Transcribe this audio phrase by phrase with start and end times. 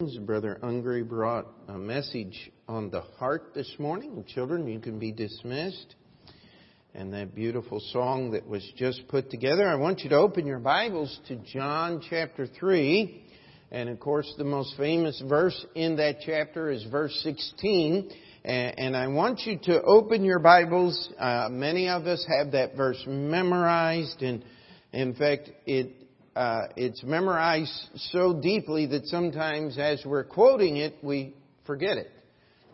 [0.00, 4.24] Brother Ungry brought a message on the heart this morning.
[4.26, 5.94] Children, you can be dismissed.
[6.96, 9.68] And that beautiful song that was just put together.
[9.68, 13.24] I want you to open your Bibles to John chapter 3.
[13.70, 18.10] And of course, the most famous verse in that chapter is verse 16.
[18.44, 21.08] And I want you to open your Bibles.
[21.16, 24.22] Uh, many of us have that verse memorized.
[24.22, 24.44] And
[24.92, 26.03] in fact, it
[26.34, 31.34] uh, it's memorized so deeply that sometimes as we're quoting it, we
[31.66, 32.10] forget it.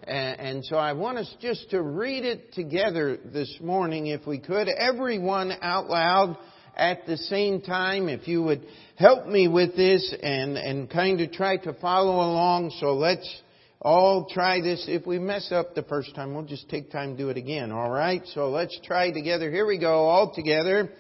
[0.03, 4.67] And, so I want us just to read it together this morning, if we could,
[4.69, 6.39] everyone out loud
[6.75, 8.09] at the same time.
[8.09, 8.65] If you would
[8.97, 12.73] help me with this and, and kind of try to follow along.
[12.81, 13.43] So let's
[13.83, 14.87] all try this.
[14.89, 17.71] If we mess up the first time, we'll just take time to do it again.
[17.71, 18.23] All right?
[18.35, 19.51] So let's try together.
[19.51, 20.91] Here we go, all together.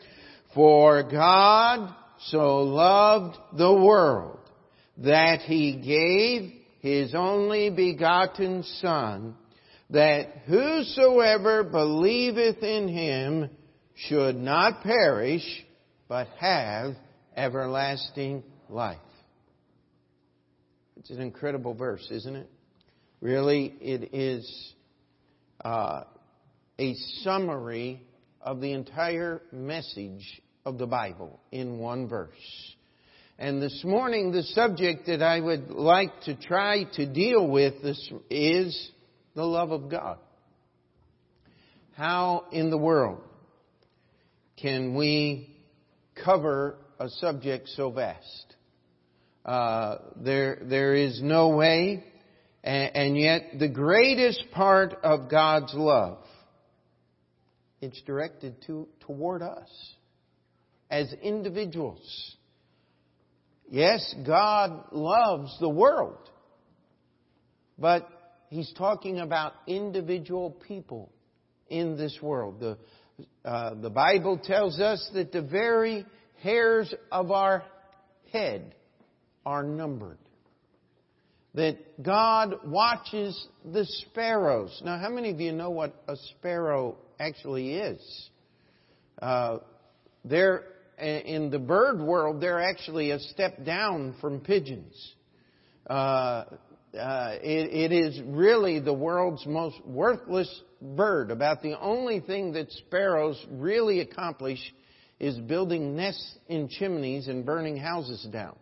[0.54, 1.94] For God
[2.26, 4.38] so loved the world
[4.98, 9.34] that he gave his only begotten Son,
[9.90, 13.50] that whosoever believeth in him
[13.94, 15.44] should not perish,
[16.08, 16.94] but have
[17.36, 18.98] everlasting life.
[20.96, 22.50] It's an incredible verse, isn't it?
[23.20, 24.74] Really, it is
[25.64, 26.04] uh,
[26.78, 28.02] a summary
[28.40, 32.30] of the entire message of the Bible in one verse.
[33.38, 37.74] And this morning, the subject that I would like to try to deal with
[38.30, 38.90] is
[39.34, 40.18] the love of God.
[41.96, 43.20] How in the world
[44.56, 45.56] can we
[46.24, 48.54] cover a subject so vast?
[49.44, 52.04] Uh, there, there is no way,
[52.62, 56.18] and, and yet the greatest part of God's love,
[57.80, 59.68] it's directed to, toward us
[60.90, 62.36] as individuals.
[63.68, 66.18] Yes, God loves the world,
[67.78, 68.08] but
[68.48, 71.12] He's talking about individual people
[71.68, 72.58] in this world.
[72.58, 72.78] The,
[73.44, 76.04] uh, the Bible tells us that the very
[76.42, 77.62] hairs of our
[78.32, 78.74] head
[79.46, 80.18] are numbered.
[81.54, 84.80] That God watches the sparrows.
[84.84, 88.30] Now, how many of you know what a sparrow actually is?
[89.20, 89.58] Uh,
[90.24, 90.64] they're
[91.00, 95.14] in the bird world, they're actually a step down from pigeons.
[95.88, 96.44] Uh,
[96.98, 101.30] uh, it, it is really the world's most worthless bird.
[101.30, 104.58] About the only thing that sparrows really accomplish
[105.18, 108.56] is building nests in chimneys and burning houses down.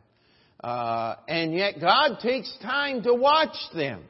[0.62, 4.03] Uh, and yet God takes time to watch them.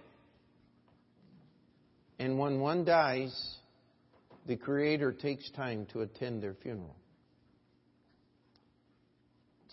[2.19, 3.37] And when one dies,
[4.47, 6.97] the Creator takes time to attend their funeral.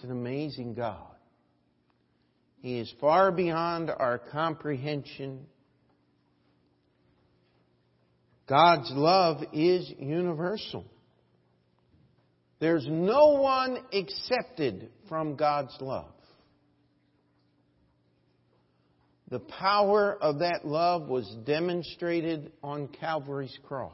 [0.06, 1.16] An amazing God.
[2.62, 5.48] He is far beyond our comprehension.
[8.48, 10.86] God's love is universal.
[12.60, 16.14] There's no one accepted from God's love.
[19.32, 23.92] The power of that love was demonstrated on Calvary's cross.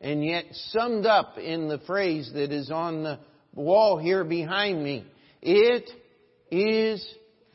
[0.00, 3.20] And yet summed up in the phrase that is on the
[3.56, 5.04] wall here behind me.
[5.42, 5.90] It
[6.50, 7.04] is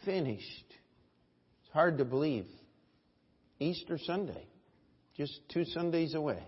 [0.04, 0.66] finished.
[1.64, 2.48] It's hard to believe.
[3.60, 4.44] Easter Sunday,
[5.16, 6.44] just two Sundays away.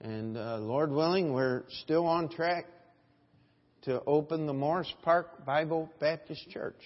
[0.00, 2.66] And uh, Lord willing, we're still on track
[3.82, 6.82] to open the Morris Park Bible Baptist Church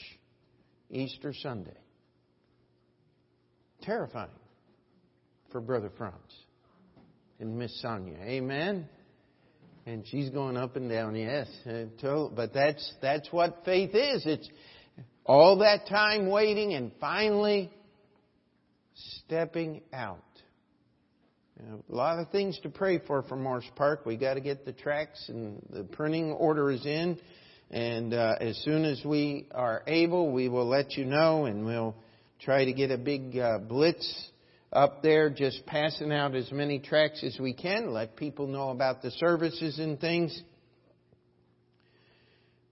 [0.90, 1.76] Easter Sunday.
[3.82, 4.30] Terrifying
[5.50, 6.14] for Brother Franz
[7.40, 8.18] and Miss Sonia.
[8.22, 8.88] Amen.
[9.90, 11.48] And she's going up and down, yes.
[11.64, 14.22] But that's, that's what faith is.
[14.24, 14.48] It's
[15.26, 17.72] all that time waiting and finally
[18.94, 20.22] stepping out.
[21.58, 24.06] A lot of things to pray for for Morris Park.
[24.06, 27.18] We got to get the tracts and the printing order is in.
[27.72, 31.96] And uh, as soon as we are able, we will let you know and we'll
[32.40, 34.30] try to get a big uh, blitz
[34.72, 39.02] up there just passing out as many tracts as we can, let people know about
[39.02, 40.42] the services and things.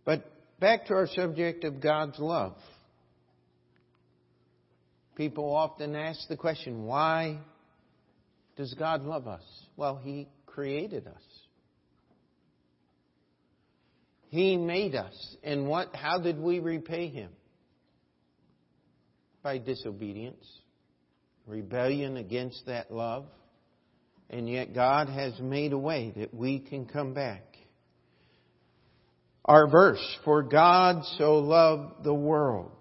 [0.04, 0.30] But
[0.60, 2.56] back to our subject of God's love.
[5.16, 7.38] People often ask the question, why
[8.56, 9.42] does God love us?
[9.76, 11.22] Well, He created us.
[14.28, 15.36] He made us.
[15.42, 17.30] And what, how did we repay Him?
[19.42, 20.44] By disobedience
[21.48, 23.26] rebellion against that love.
[24.30, 27.42] And yet God has made a way that we can come back.
[29.44, 32.72] Our verse, for God so loved the world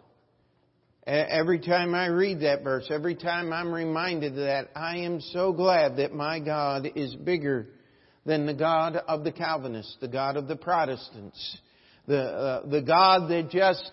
[1.07, 5.53] Every time I read that verse, every time I'm reminded of that, I am so
[5.53, 7.67] glad that my God is bigger
[8.25, 11.59] than the God of the Calvinists, the God of the Protestants,
[12.07, 13.89] the, uh, the God that just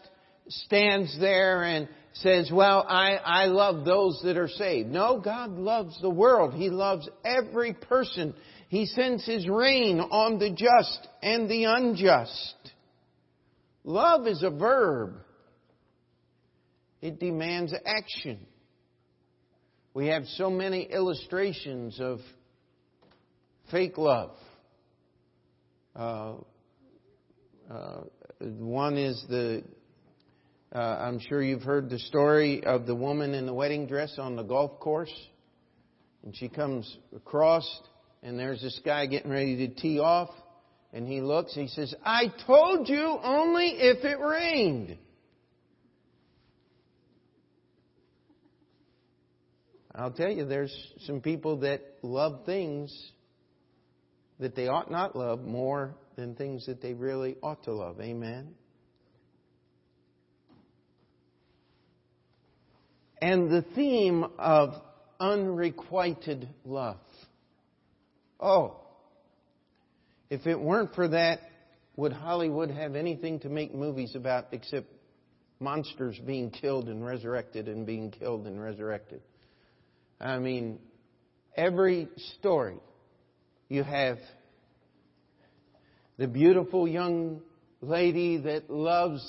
[0.49, 4.89] stands there and says, well, I, I love those that are saved.
[4.89, 6.55] No, God loves the world.
[6.55, 8.35] He loves every person.
[8.69, 12.55] He sends His rain on the just and the unjust.
[13.83, 15.15] Love is a verb.
[17.03, 18.47] It demands action.
[19.93, 22.21] We have so many illustrations of
[23.71, 24.33] fake love.
[25.95, 26.35] Uh,
[27.71, 28.01] uh,
[28.41, 29.63] one is the,
[30.75, 34.35] uh, I'm sure you've heard the story of the woman in the wedding dress on
[34.35, 35.13] the golf course.
[36.25, 37.69] And she comes across,
[38.23, 40.31] and there's this guy getting ready to tee off.
[40.93, 44.99] And he looks, he says, I told you only if it rained.
[49.95, 50.75] I'll tell you, there's
[51.07, 53.13] some people that love things
[54.41, 58.01] that they ought not love more than things that they really ought to love.
[58.01, 58.55] Amen?
[63.25, 64.75] And the theme of
[65.19, 66.99] unrequited love.
[68.39, 68.77] Oh,
[70.29, 71.41] if it weren't for that,
[71.97, 74.89] would Hollywood have anything to make movies about except
[75.59, 79.23] monsters being killed and resurrected and being killed and resurrected?
[80.21, 80.79] I mean,
[81.57, 82.77] every story
[83.71, 84.19] you have
[86.19, 87.41] the beautiful young
[87.81, 89.27] lady that loves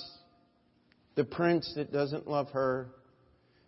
[1.15, 2.89] the prince that doesn't love her.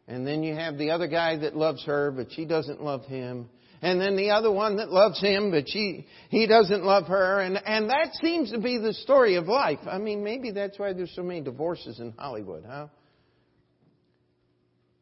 [0.08, 3.50] And then you have the other guy that loves her, but she doesn't love him.
[3.82, 7.42] And then the other one that loves him, but she, he doesn't love her.
[7.42, 9.80] And, and that seems to be the story of life.
[9.88, 12.88] I mean, maybe that's why there's so many divorces in Hollywood, huh?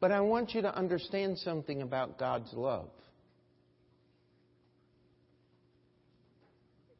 [0.00, 2.90] But I want you to understand something about God's love.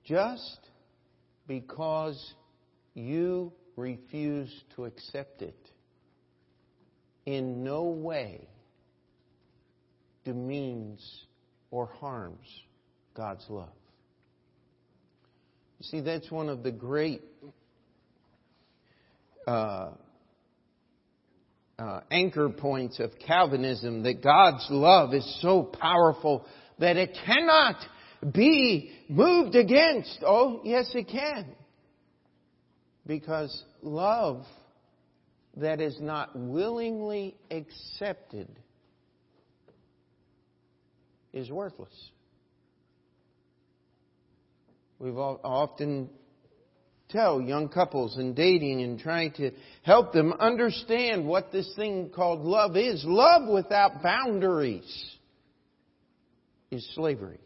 [0.05, 0.61] Just
[1.47, 2.35] because
[2.95, 5.59] you refuse to accept it
[7.27, 8.49] in no way
[10.25, 11.25] demeans
[11.71, 12.47] or harms
[13.15, 13.69] God's love.
[15.79, 17.23] You see, that's one of the great
[19.47, 19.91] uh,
[21.79, 26.47] uh, anchor points of Calvinism that God's love is so powerful
[26.79, 27.77] that it cannot
[28.33, 30.19] be moved against.
[30.25, 31.47] Oh, yes, it can.
[33.07, 34.45] Because love
[35.57, 38.49] that is not willingly accepted
[41.33, 41.93] is worthless.
[44.99, 46.09] We've often
[47.09, 52.41] tell young couples in dating and trying to help them understand what this thing called
[52.41, 53.05] love is.
[53.07, 55.17] Love without boundaries
[56.71, 57.39] is slavery.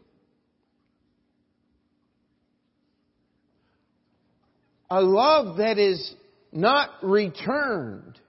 [4.89, 6.15] A love that is
[6.51, 8.19] not returned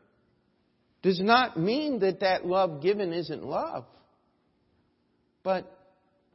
[1.03, 3.85] does not mean that that love given isn't love.
[5.43, 5.77] But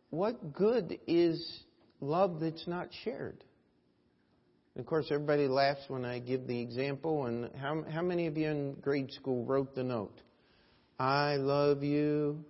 [0.10, 1.62] what good is
[2.02, 3.44] love that's not shared?
[4.78, 7.26] Of course, everybody laughs when I give the example.
[7.26, 10.22] And how, how many of you in grade school wrote the note?
[11.00, 12.44] I love you.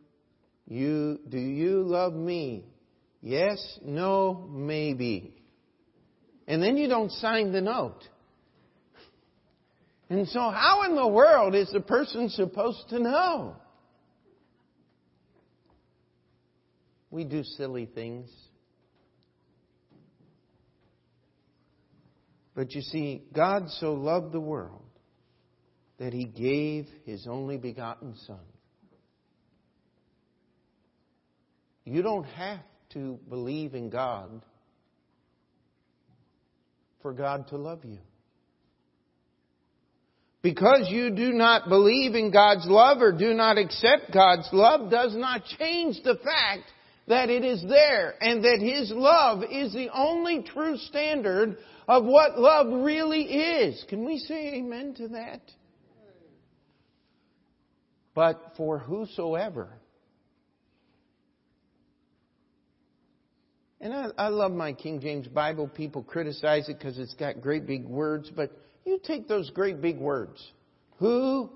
[0.67, 2.65] You, do you love me?
[3.22, 5.34] Yes, no, maybe.
[6.48, 8.03] And then you don't sign the note.
[10.10, 13.56] And so how in the world is the person supposed to know?
[17.12, 18.30] We do silly things.
[22.56, 24.82] But you see, God so loved the world
[26.00, 28.40] that he gave his only begotten Son.
[31.86, 32.60] You don't have
[32.94, 34.44] to believe in God
[37.02, 38.00] for God to love you.
[40.41, 45.15] Because you do not believe in God's love or do not accept God's love does
[45.15, 46.72] not change the fact
[47.08, 52.39] that it is there and that His love is the only true standard of what
[52.39, 53.84] love really is.
[53.89, 55.41] Can we say amen to that?
[58.13, 59.70] But for whosoever.
[63.79, 65.67] And I, I love my King James Bible.
[65.67, 68.51] People criticize it because it's got great big words, but
[68.88, 70.41] you take those great big words.
[71.00, 71.51] Whosoever.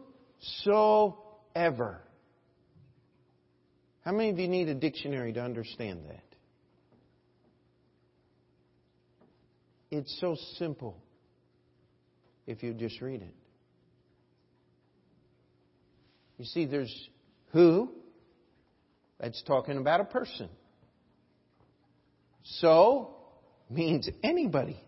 [4.03, 6.23] How many of you need a dictionary to understand that?
[9.89, 10.97] It's so simple
[12.47, 13.35] if you just read it.
[16.38, 17.09] You see, there's
[17.51, 17.91] who,
[19.19, 20.50] that's talking about a person.
[22.43, 23.15] So
[23.69, 24.81] means anybody.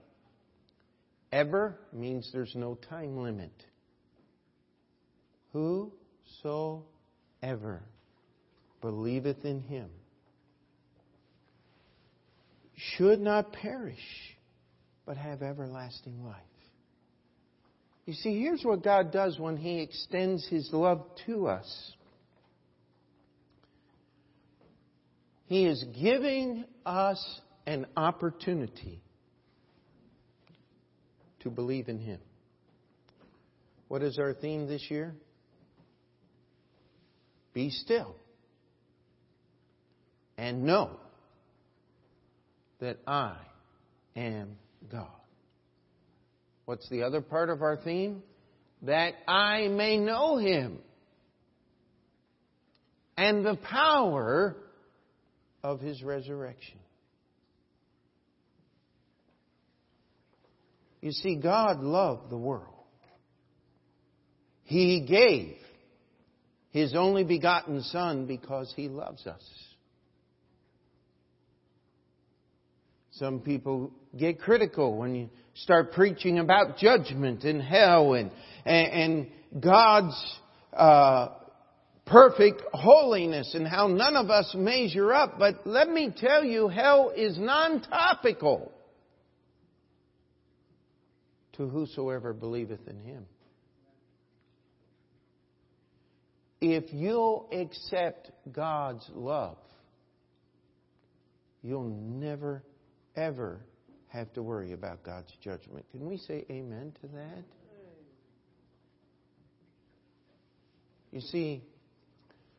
[1.34, 3.52] Ever means there's no time limit.
[5.52, 7.82] Whosoever
[8.82, 9.90] believeth in him
[12.76, 13.98] should not perish,
[15.08, 16.38] but have everlasting life.
[18.06, 21.94] You see, here's what God does when He extends His love to us.
[25.48, 29.02] He is giving us an opportunity
[31.44, 32.20] to believe in Him.
[33.88, 35.14] What is our theme this year?
[37.54, 38.16] Be still
[40.38, 40.98] and know
[42.80, 43.38] that I
[44.16, 44.58] am
[44.92, 45.08] God.
[46.66, 48.24] What's the other part of our theme?
[48.82, 50.80] That I may know Him
[53.16, 54.56] and the power
[55.64, 56.80] of His resurrection.
[61.04, 62.70] You see, God loved the world.
[64.64, 65.58] He gave
[66.70, 69.42] His only begotten Son because He loves us.
[73.12, 78.32] Some people get critical when you start preaching about judgment and hell and,
[78.66, 79.28] and,
[79.60, 80.40] God's
[80.72, 81.28] uh,
[82.06, 85.38] perfect holiness and how none of us measure up.
[85.38, 88.72] But let me tell you, hell is non-topical
[91.54, 93.26] to whosoever believeth in him.
[96.62, 99.58] If you'll accept God's love,
[101.62, 102.64] you'll never
[103.16, 103.60] ever
[104.08, 105.86] have to worry about God's judgment.
[105.92, 107.44] Can we say amen to that?
[111.12, 111.64] You see,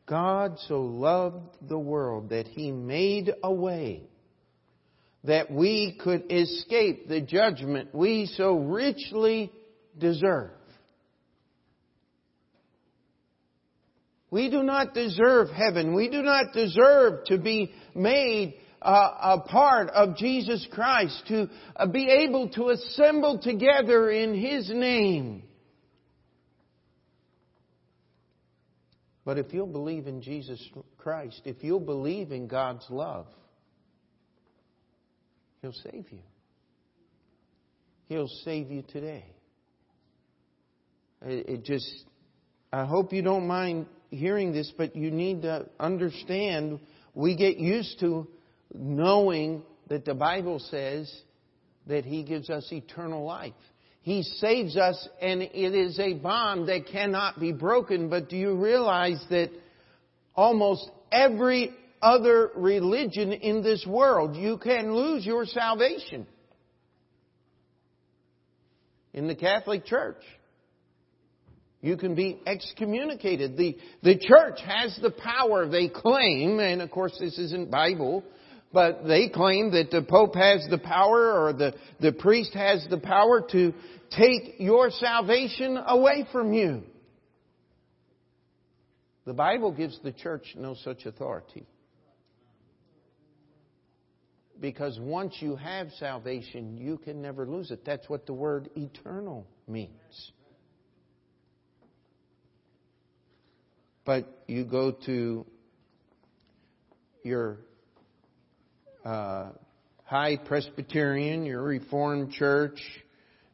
[0.05, 4.03] God so loved the world that He made a way
[5.25, 9.51] that we could escape the judgment we so richly
[9.97, 10.51] deserve.
[14.29, 15.93] We do not deserve heaven.
[15.93, 22.07] We do not deserve to be made a part of Jesus Christ, to uh, be
[22.07, 25.43] able to assemble together in His name.
[29.23, 30.61] But if you'll believe in Jesus
[30.97, 33.25] Christ, if you'll believe in God's love,
[35.65, 36.19] He'll save you.
[38.07, 39.25] He'll save you today.
[41.23, 42.03] It, just,
[42.71, 46.79] I hope you don't mind hearing this, but you need to understand
[47.15, 48.27] we get used to
[48.75, 51.11] knowing that the Bible says
[51.87, 53.53] that He gives us eternal life.
[54.03, 58.07] He saves us and it is a bond that cannot be broken.
[58.11, 59.49] But do you realize that
[60.35, 61.73] almost every
[62.05, 66.27] other religion in this world, you can lose your salvation?
[69.13, 70.21] In the Catholic Church.
[71.81, 73.57] You can be excommunicated.
[73.57, 78.23] The, the church has the power, they claim, and of course this isn't Bible,
[78.71, 82.97] but they claim that the Pope has the power or the, the priest has the
[82.97, 83.73] power to
[84.11, 86.83] take your salvation away from you.
[89.25, 91.65] The Bible gives the church no such authority.
[94.59, 97.83] Because once you have salvation, you can never lose it.
[97.85, 100.31] That's what the word eternal means.
[104.05, 105.45] But you go to
[107.23, 107.57] your
[109.03, 109.49] uh,
[110.05, 112.79] High Presbyterian, your Reformed Church,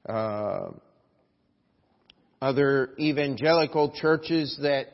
[0.08, 0.72] uh,
[2.42, 4.88] other evangelical churches that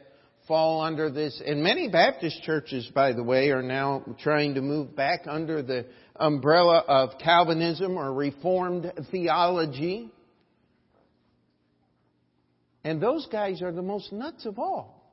[0.48, 4.96] fall under this, and many Baptist churches, by the way, are now trying to move
[4.96, 5.86] back under the
[6.16, 10.10] umbrella of Calvinism or Reformed theology.
[12.84, 15.12] And those guys are the most nuts of all.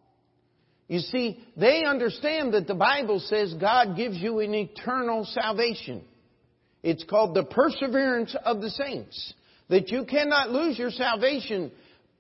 [0.87, 6.05] You see, they understand that the Bible says God gives you an eternal salvation.
[6.83, 9.35] It's called the perseverance of the saints.
[9.71, 11.73] That you cannot lose your salvation.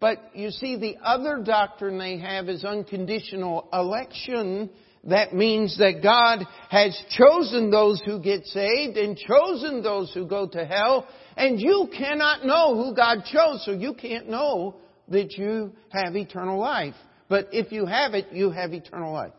[0.04, 4.68] But you see, the other doctrine they have is unconditional election.
[5.04, 10.46] That means that God has chosen those who get saved and chosen those who go
[10.46, 11.08] to hell.
[11.38, 14.76] And you cannot know who God chose, so you can't know
[15.08, 16.96] that you have eternal life.
[17.30, 19.32] But if you have it, you have eternal life.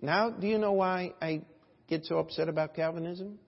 [0.00, 1.42] Now, do you know why I
[1.86, 3.38] get so upset about Calvinism?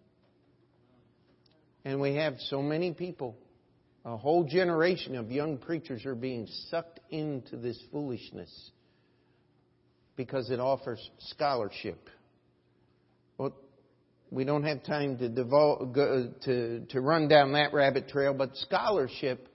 [1.85, 3.37] And we have so many people
[4.07, 8.71] A whole generation of young preachers are being sucked into this foolishness
[10.15, 12.11] because it offers scholarship.
[13.39, 13.57] Well,
[14.31, 15.95] we don't have time to, devote,
[16.43, 19.49] to, to run down that rabbit trail, but scholarship,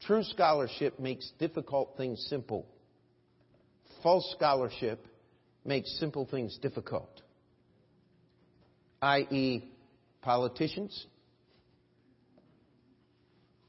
[0.00, 2.66] true scholarship, makes difficult things simple.
[4.02, 5.06] False scholarship
[5.64, 7.22] makes simple things difficult,
[9.02, 9.70] i.e.,
[10.22, 11.06] politicians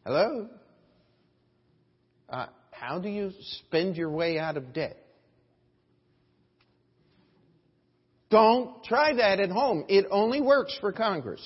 [0.06, 0.48] Hello?
[2.28, 3.32] Uh, how do you
[3.66, 4.98] spend your way out of debt?
[8.32, 9.86] Don't try that at home.
[9.90, 11.42] It only works for Congress.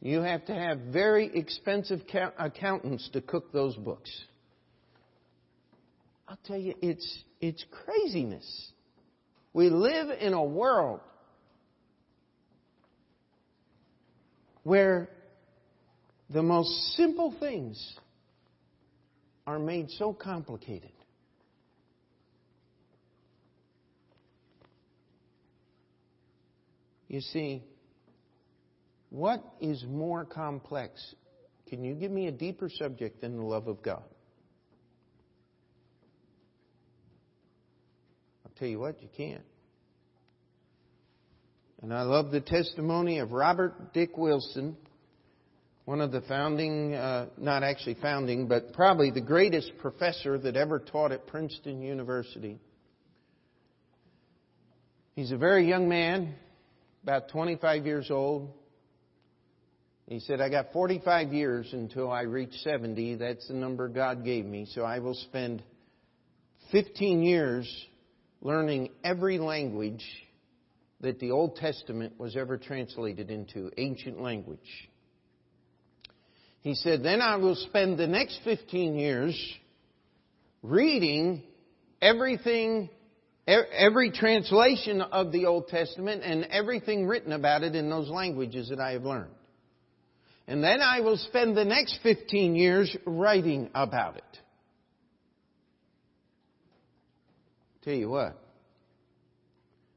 [0.00, 2.00] You have to have very expensive
[2.38, 4.10] accountants to cook those books.
[6.28, 8.70] I'll tell you, it's, it's craziness.
[9.52, 11.00] We live in a world
[14.68, 15.08] where
[16.28, 17.96] the most simple things
[19.46, 20.92] are made so complicated.
[27.08, 27.64] You see,
[29.08, 31.14] what is more complex?
[31.70, 34.04] Can you give me a deeper subject than the love of God?
[38.44, 39.44] I'll tell you what, you can't.
[41.80, 44.76] And I love the testimony of Robert Dick Wilson,
[45.84, 50.80] one of the founding, uh, not actually founding, but probably the greatest professor that ever
[50.80, 52.58] taught at Princeton University.
[55.14, 56.34] He's a very young man,
[57.04, 58.52] about 25 years old.
[60.08, 63.16] He said, I got 45 years until I reach 70.
[63.16, 64.66] That's the number God gave me.
[64.74, 65.62] So I will spend
[66.72, 67.72] 15 years
[68.40, 70.04] learning every language
[71.00, 74.58] that the Old Testament was ever translated into, ancient language.
[76.60, 79.54] He said, Then I will spend the next 15 years
[80.62, 81.42] reading
[82.02, 82.90] everything,
[83.46, 88.80] every translation of the Old Testament and everything written about it in those languages that
[88.80, 89.32] I have learned.
[90.48, 94.24] And then I will spend the next 15 years writing about it.
[97.82, 98.36] Tell you what,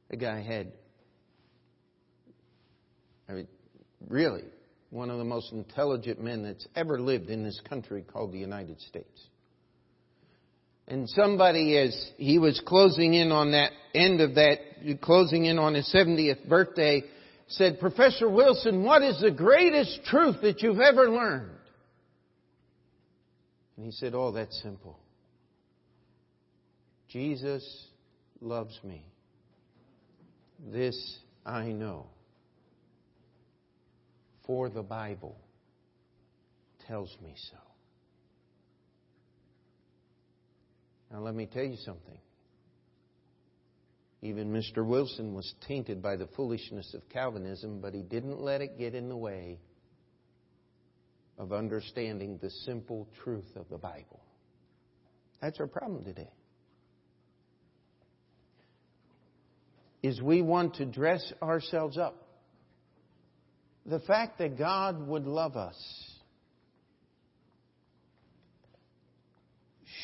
[0.09, 0.71] the guy had
[3.31, 3.47] I mean,
[4.09, 4.43] really,
[4.89, 8.81] one of the most intelligent men that's ever lived in this country called the United
[8.81, 9.27] States.
[10.87, 14.57] And somebody, as he was closing in on that end of that,
[15.01, 17.03] closing in on his 70th birthday,
[17.47, 21.51] said, Professor Wilson, what is the greatest truth that you've ever learned?
[23.77, 24.99] And he said, Oh, that's simple.
[27.07, 27.63] Jesus
[28.41, 29.05] loves me.
[30.71, 32.07] This I know
[34.45, 35.37] for the Bible
[36.87, 37.57] tells me so.
[41.11, 42.17] Now, let me tell you something.
[44.21, 44.85] Even Mr.
[44.85, 49.09] Wilson was tainted by the foolishness of Calvinism, but he didn't let it get in
[49.09, 49.59] the way
[51.37, 54.21] of understanding the simple truth of the Bible.
[55.41, 56.29] That's our problem today.
[60.03, 62.20] Is we want to dress ourselves up
[63.85, 65.75] the fact that God would love us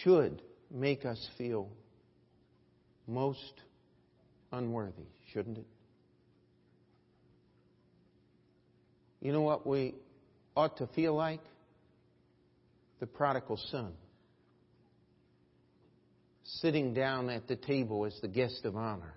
[0.04, 1.70] should make us feel
[3.08, 3.54] most
[4.52, 5.68] unworthy, shouldn't it?
[9.22, 9.96] You know what we
[10.56, 11.42] ought to feel like?
[13.00, 13.94] The prodigal son.
[16.62, 19.13] Sitting down at the table as the guest of honor.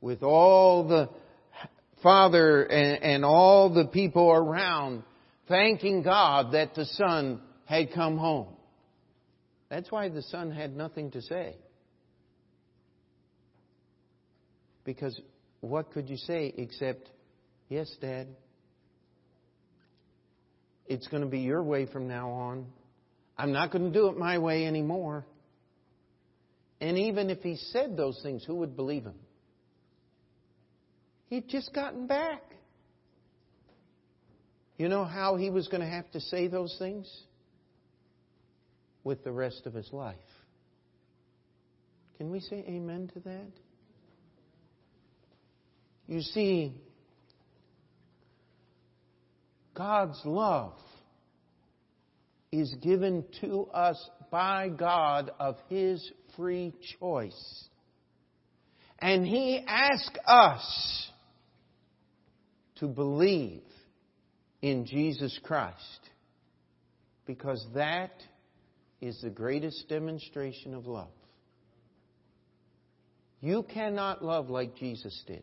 [0.00, 1.10] With all the
[2.02, 5.02] father and, and all the people around
[5.48, 8.48] thanking God that the son had come home.
[9.68, 11.56] That's why the son had nothing to say.
[14.84, 15.20] Because
[15.60, 17.10] what could you say except,
[17.68, 18.28] Yes, Dad,
[20.86, 22.66] it's going to be your way from now on.
[23.36, 25.26] I'm not going to do it my way anymore.
[26.80, 29.14] And even if he said those things, who would believe him?
[31.28, 32.42] He'd just gotten back.
[34.76, 37.08] You know how he was going to have to say those things?
[39.04, 40.16] With the rest of his life.
[42.16, 43.52] Can we say amen to that?
[46.06, 46.74] You see,
[49.74, 50.74] God's love
[52.50, 57.68] is given to us by God of His free choice.
[58.98, 61.10] And He asks us
[62.80, 63.62] to believe
[64.62, 66.00] in Jesus Christ
[67.26, 68.12] because that
[69.00, 71.08] is the greatest demonstration of love.
[73.40, 75.42] You cannot love like Jesus did.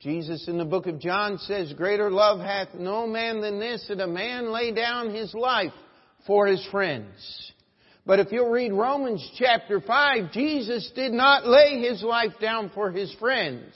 [0.00, 4.00] Jesus in the book of John says, Greater love hath no man than this, that
[4.00, 5.72] a man lay down his life
[6.26, 7.52] for his friends.
[8.04, 12.90] But if you'll read Romans chapter 5, Jesus did not lay his life down for
[12.90, 13.72] his friends.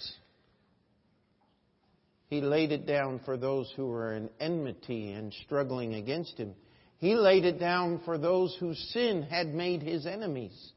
[2.28, 6.54] He laid it down for those who were in enmity and struggling against him.
[6.98, 10.72] He laid it down for those whose sin had made his enemies.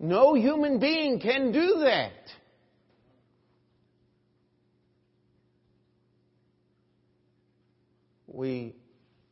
[0.00, 2.12] No human being can do that.
[8.26, 8.74] We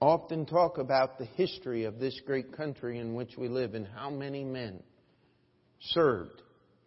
[0.00, 4.10] often talk about the history of this great country in which we live and how
[4.10, 4.82] many men
[5.80, 6.42] served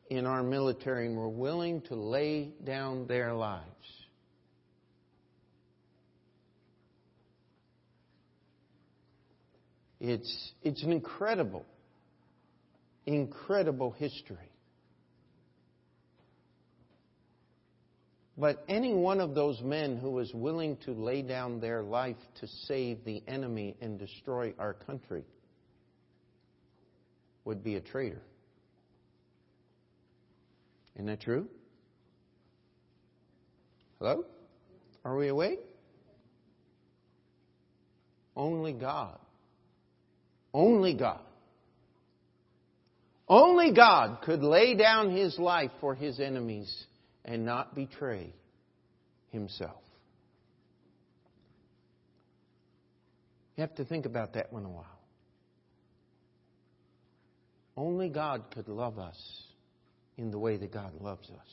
[0.10, 3.68] in our military and were willing to lay down their lives.
[10.04, 11.66] It's, it's an incredible,
[13.06, 14.50] incredible history.
[18.38, 22.48] But any one of those men who was willing to lay down their life to
[22.68, 25.24] save the enemy and destroy our country
[27.46, 28.22] would be a traitor.
[30.96, 31.48] Isn't that true?
[34.00, 34.26] Hello?
[35.06, 35.62] Are we awake?
[38.36, 39.20] Only God.
[40.54, 41.22] Only God.
[43.28, 46.86] Only God could lay down his life for his enemies
[47.26, 48.34] and not betray
[49.32, 49.82] himself.
[53.56, 54.86] You have to think about that one a while.
[57.76, 59.18] Only God could love us
[60.18, 61.48] in the way that God loves us.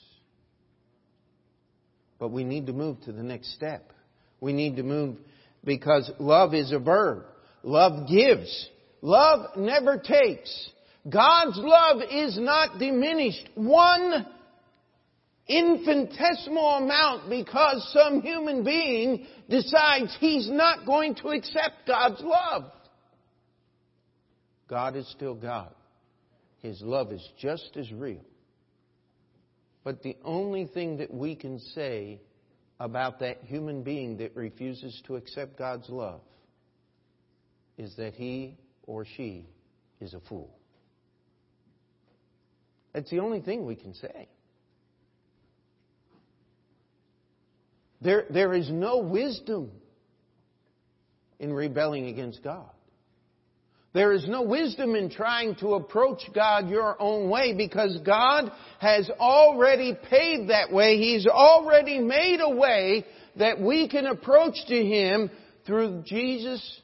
[2.19, 3.93] But we need to move to the next step.
[4.41, 5.17] We need to move
[5.65, 7.25] because love is a verb.
[7.63, 8.69] Love gives.
[9.03, 10.71] Love never takes.
[11.09, 14.27] God's love is not diminished one
[15.49, 22.71] infinitesimal amount because some human being decides he's not going to accept God's love.
[24.69, 25.75] God is still God.
[26.61, 28.21] His love is just as real.
[29.83, 32.21] But the only thing that we can say
[32.79, 36.21] about that human being that refuses to accept God's love
[37.79, 38.57] is that he
[38.91, 39.47] or she
[40.01, 40.51] is a fool.
[42.93, 44.29] That's the only thing we can say.
[48.03, 49.71] There, there is no wisdom
[51.39, 52.69] in rebelling against God.
[53.93, 58.51] There is no wisdom in trying to approach God your own way because God
[58.81, 60.97] has already paved that way.
[60.97, 65.31] He's already made a way that we can approach to Him
[65.65, 66.81] through Jesus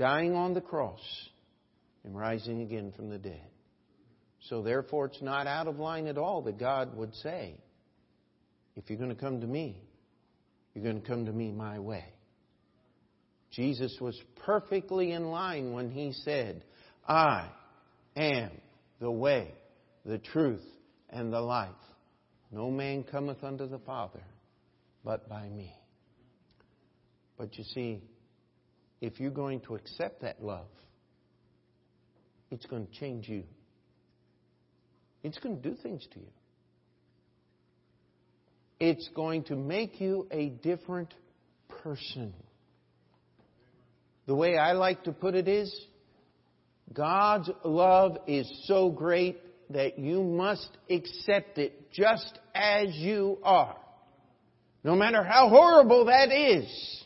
[0.00, 0.98] dying on the cross
[2.04, 3.46] and rising again from the dead.
[4.48, 7.54] So therefore it's not out of line at all that God would say,
[8.76, 9.76] if you're going to come to me,
[10.74, 12.06] you're going to come to me my way.
[13.50, 16.64] Jesus was perfectly in line when he said,
[17.06, 17.50] I
[18.16, 18.52] am
[19.00, 19.52] the way,
[20.06, 20.64] the truth,
[21.10, 21.68] and the life.
[22.50, 24.22] No man cometh unto the Father
[25.04, 25.74] but by me.
[27.36, 28.02] But you see,
[29.00, 30.68] if you're going to accept that love,
[32.50, 33.44] it's going to change you.
[35.22, 36.26] It's going to do things to you
[38.80, 41.12] it's going to make you a different
[41.82, 42.32] person.
[44.26, 45.72] The way I like to put it is,
[46.92, 49.38] God's love is so great
[49.70, 53.76] that you must accept it just as you are.
[54.82, 57.04] No matter how horrible that is.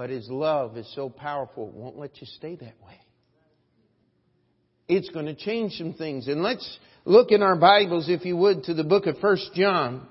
[0.00, 2.98] But His love is so powerful, it won't let you stay that way.
[4.88, 6.26] It's going to change some things.
[6.26, 10.08] And let's look in our Bibles, if you would, to the book of First John.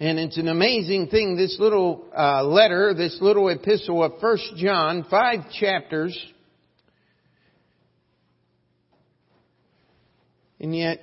[0.00, 5.04] And it's an amazing thing, this little uh, letter, this little epistle of First John,
[5.10, 6.18] five chapters.
[10.58, 11.02] And yet,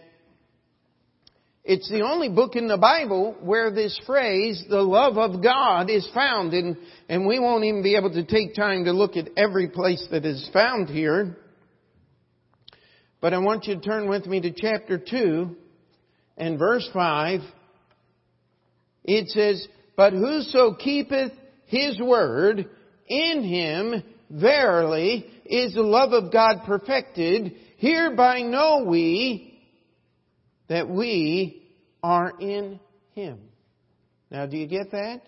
[1.70, 6.10] it's the only book in the Bible where this phrase, the love of God, is
[6.14, 6.54] found.
[6.54, 6.78] And,
[7.10, 10.24] and we won't even be able to take time to look at every place that
[10.24, 11.36] is found here.
[13.20, 15.58] But I want you to turn with me to chapter 2
[16.38, 17.42] and verse 5.
[19.04, 21.34] It says, But whoso keepeth
[21.66, 22.66] his word,
[23.08, 27.56] in him verily is the love of God perfected.
[27.76, 29.47] Hereby know we
[30.68, 31.64] that we
[32.04, 32.80] are in
[33.14, 33.40] him.
[34.30, 35.22] Now, do you get that?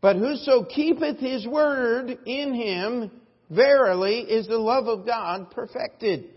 [0.00, 3.10] But whoso keepeth his word in him,
[3.50, 6.30] verily is the love of God perfected.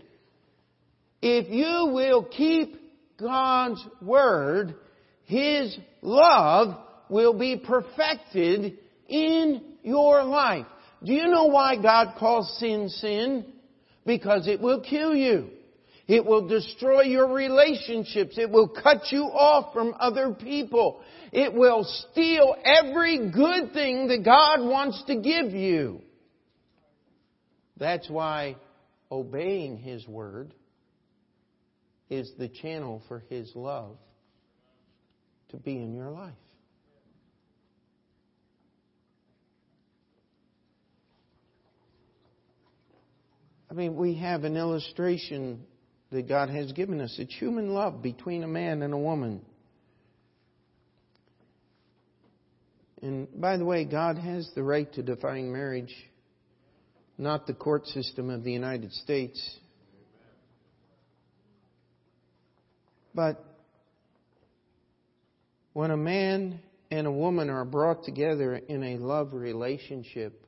[1.22, 2.76] If you will keep
[3.18, 4.74] God's word,
[5.24, 6.76] his love
[7.08, 8.78] will be perfected
[9.08, 10.66] in your life.
[11.02, 13.46] Do you know why God calls sin sin?
[14.04, 15.48] Because it will kill you.
[16.06, 18.36] It will destroy your relationships.
[18.36, 21.00] It will cut you off from other people.
[21.32, 26.02] It will steal every good thing that God wants to give you.
[27.78, 28.56] That's why
[29.10, 30.52] obeying His Word
[32.10, 33.96] is the channel for His love
[35.48, 36.34] to be in your life.
[43.70, 45.64] I mean, we have an illustration
[46.14, 47.16] that God has given us.
[47.18, 49.40] It's human love between a man and a woman.
[53.02, 55.92] And by the way, God has the right to define marriage,
[57.18, 59.58] not the court system of the United States.
[63.12, 63.44] But
[65.72, 66.60] when a man
[66.92, 70.46] and a woman are brought together in a love relationship,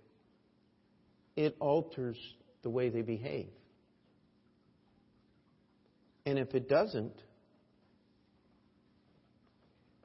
[1.34, 2.16] it alters
[2.62, 3.48] the way they behave.
[6.26, 7.14] And if it doesn't,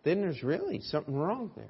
[0.03, 1.65] then there's really something wrong there.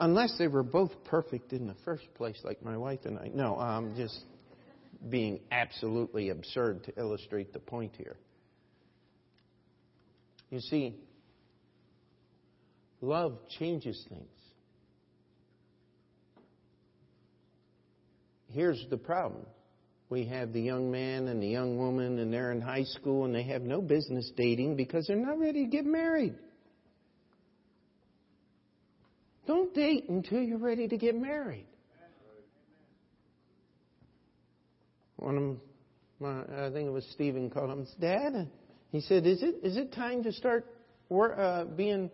[0.00, 3.30] Unless they were both perfect in the first place, like my wife and I.
[3.34, 4.18] No, I'm just
[5.08, 8.16] being absolutely absurd to illustrate the point here.
[10.50, 10.96] You see,
[13.00, 14.28] love changes things.
[18.48, 19.46] Here's the problem
[20.10, 23.34] we have the young man and the young woman, and they're in high school and
[23.34, 26.34] they have no business dating because they're not ready to get married.
[29.46, 31.66] Don't date until you're ready to get married.
[35.16, 35.56] One of
[36.20, 38.48] my, I think it was Stephen called him, Dad.
[38.90, 40.66] He said, "Is it is it time to start
[41.10, 42.10] uh, being?"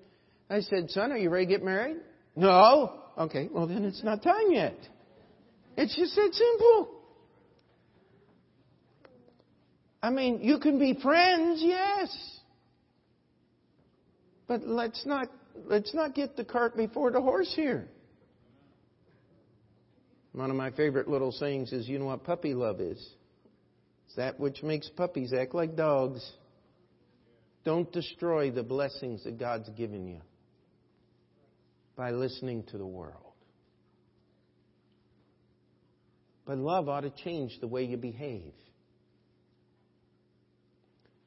[0.49, 1.99] I said, "Son, are you ready to get married?"
[2.37, 3.03] No.
[3.19, 3.49] Okay.
[3.53, 4.77] Well, then it's not time yet.
[5.77, 7.00] It's just that simple.
[10.03, 12.41] I mean, you can be friends, yes.
[14.49, 15.29] But let's not
[15.67, 17.89] let's not get the cart before the horse here.
[20.33, 22.99] One of my favorite little sayings is, you know what puppy love is?
[24.07, 26.29] It's that which makes puppies act like dogs.
[27.65, 30.21] Don't destroy the blessings that God's given you
[31.97, 33.35] by listening to the world.
[36.47, 38.53] But love ought to change the way you behave.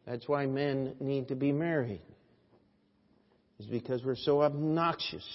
[0.05, 2.01] That's why men need to be married.
[3.59, 5.27] Is because we're so obnoxious.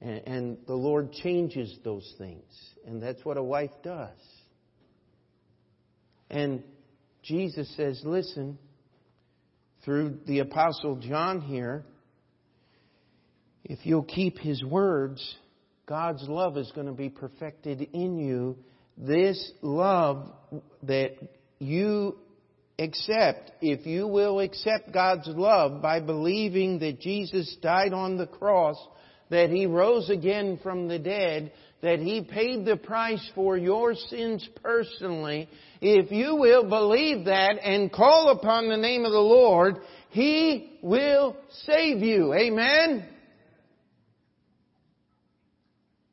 [0.00, 2.44] And, and the Lord changes those things.
[2.86, 4.10] And that's what a wife does.
[6.30, 6.62] And
[7.22, 8.58] Jesus says, listen,
[9.84, 11.84] through the Apostle John here,
[13.64, 15.36] if you'll keep his words,
[15.86, 18.58] God's love is going to be perfected in you.
[18.96, 20.30] This love
[20.82, 21.12] that
[21.58, 22.16] you
[22.78, 28.76] accept, if you will accept God's love by believing that Jesus died on the cross,
[29.30, 34.48] that He rose again from the dead, that He paid the price for your sins
[34.62, 35.48] personally,
[35.80, 39.76] if you will believe that and call upon the name of the Lord,
[40.10, 42.34] He will save you.
[42.34, 43.08] Amen?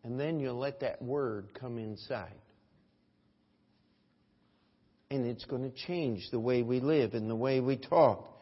[0.03, 2.40] And then you'll let that word come inside
[5.11, 8.33] and it's going to change the way we live and the way we talk.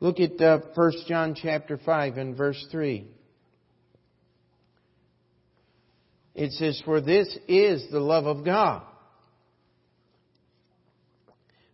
[0.00, 3.06] Look at uh, 1 John chapter 5 and verse 3.
[6.34, 8.82] It says, For this is the love of God,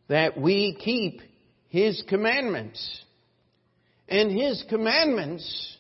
[0.09, 1.21] that we keep
[1.69, 3.03] His commandments.
[4.09, 5.77] And His commandments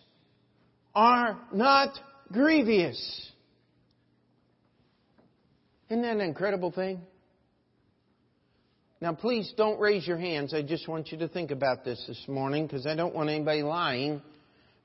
[0.92, 1.90] are not
[2.32, 3.30] grievous.
[5.88, 7.00] Isn't that an incredible thing?
[9.00, 10.52] Now, please don't raise your hands.
[10.52, 13.62] I just want you to think about this this morning because I don't want anybody
[13.62, 14.20] lying.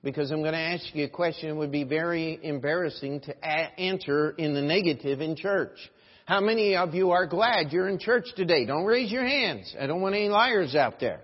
[0.04, 4.32] Because I'm going to ask you a question that would be very embarrassing to answer
[4.32, 5.78] in the negative in church.
[6.26, 8.66] How many of you are glad you're in church today?
[8.66, 9.74] Don't raise your hands.
[9.80, 11.22] I don't want any liars out there.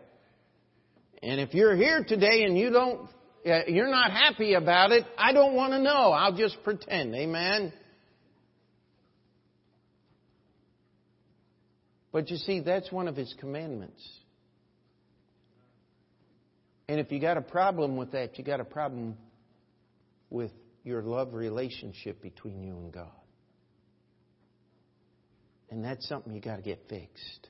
[1.22, 3.02] And if you're here today and you don't,
[3.46, 6.12] uh, you're not happy about it, I don't want to know.
[6.12, 7.14] I'll just pretend.
[7.14, 7.74] Amen.
[12.12, 14.02] But you see, that's one of his commandments.
[16.88, 19.16] And if you got a problem with that, you got a problem
[20.32, 20.52] with
[20.84, 23.12] your love relationship between you and God.
[25.70, 27.48] And that's something you got to get fixed.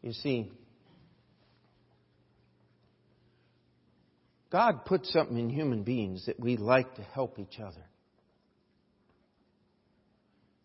[0.00, 0.50] You see,
[4.50, 7.84] God put something in human beings that we like to help each other.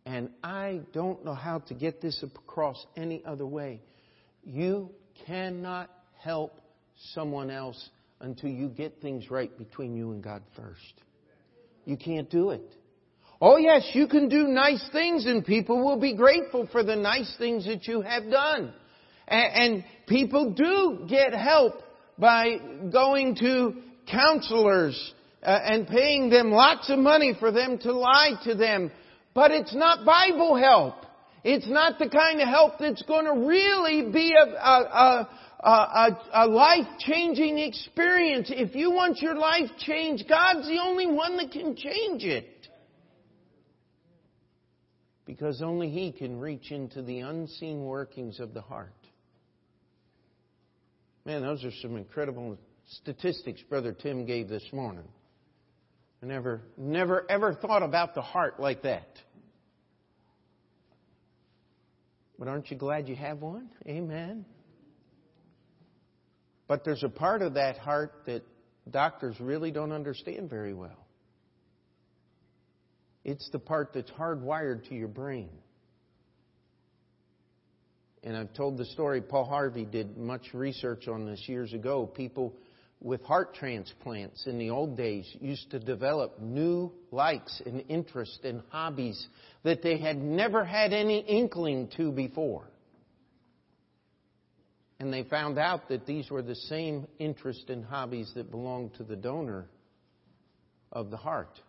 [0.05, 3.81] And I don't know how to get this across any other way.
[4.43, 4.89] You
[5.25, 5.89] cannot
[6.19, 6.59] help
[7.13, 7.89] someone else
[8.19, 10.93] until you get things right between you and God first.
[11.85, 12.69] You can't do it.
[13.41, 17.33] Oh yes, you can do nice things and people will be grateful for the nice
[17.37, 18.73] things that you have done.
[19.27, 21.75] And, people do get help
[22.17, 22.57] by
[22.91, 23.73] going to
[24.11, 28.91] counselors uh, and paying them lots of money for them to lie to them.
[29.34, 30.96] But it's not Bible help.
[31.43, 36.48] It's not the kind of help that's going to really be a, a, a, a,
[36.48, 38.50] life-changing experience.
[38.52, 42.67] If you want your life changed, God's the only one that can change it.
[45.26, 48.93] Because only He can reach into the unseen workings of the heart.
[51.26, 52.58] Man, those are some incredible
[53.02, 55.08] statistics Brother Tim gave this morning.
[56.23, 59.09] I never, never, ever thought about the heart like that.
[62.39, 63.67] But aren't you glad you have one?
[63.86, 64.45] Amen.
[66.67, 68.43] But there's a part of that heart that
[68.89, 71.07] doctors really don't understand very well.
[73.25, 75.49] It's the part that's hardwired to your brain.
[78.23, 82.05] And I've told the story, Paul Harvey did much research on this years ago.
[82.05, 82.55] People
[83.03, 88.61] with heart transplants in the old days used to develop new likes and interests and
[88.69, 89.27] hobbies
[89.63, 92.65] that they had never had any inkling to before.
[94.99, 99.03] And they found out that these were the same interests and hobbies that belonged to
[99.03, 99.67] the donor
[100.93, 101.59] of the heart.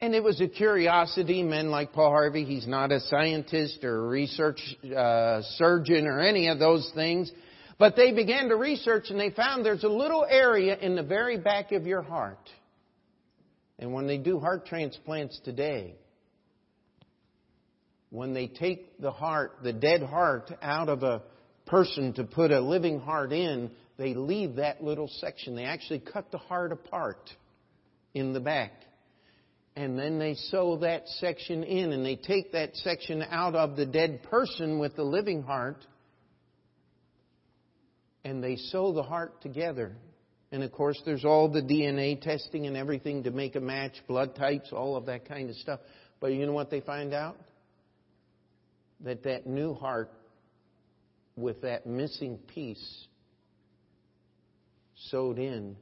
[0.00, 1.42] And it was a curiosity.
[1.42, 4.60] Men like Paul Harvey, he's not a scientist or a research
[4.96, 7.32] uh, surgeon or any of those things.
[7.78, 11.38] But they began to research and they found there's a little area in the very
[11.38, 12.50] back of your heart.
[13.78, 15.94] And when they do heart transplants today,
[18.10, 21.22] when they take the heart, the dead heart, out of a
[21.66, 25.54] person to put a living heart in, they leave that little section.
[25.54, 27.30] They actually cut the heart apart
[28.14, 28.72] in the back.
[29.74, 33.84] And then they sew that section in and they take that section out of the
[33.84, 35.84] dead person with the living heart
[38.26, 39.94] and they sew the heart together.
[40.50, 44.34] And of course, there's all the DNA testing and everything to make a match, blood
[44.34, 45.78] types, all of that kind of stuff.
[46.18, 47.36] But you know what they find out?
[49.04, 50.10] That that new heart
[51.36, 53.06] with that missing piece
[55.08, 55.76] sewed in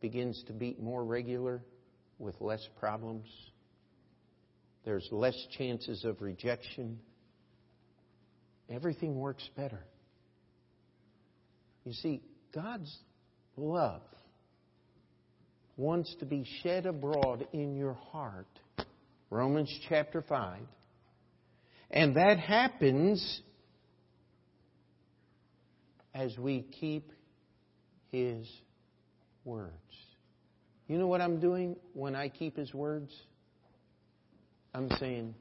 [0.00, 1.60] begins to beat more regular
[2.18, 3.28] with less problems.
[4.86, 6.98] There's less chances of rejection.
[8.70, 9.84] Everything works better.
[11.88, 12.20] You see,
[12.54, 12.94] God's
[13.56, 14.02] love
[15.78, 18.46] wants to be shed abroad in your heart.
[19.30, 20.60] Romans chapter 5.
[21.90, 23.40] And that happens
[26.12, 27.10] as we keep
[28.12, 28.46] His
[29.46, 29.72] words.
[30.88, 33.10] You know what I'm doing when I keep His words?
[34.74, 35.34] I'm saying,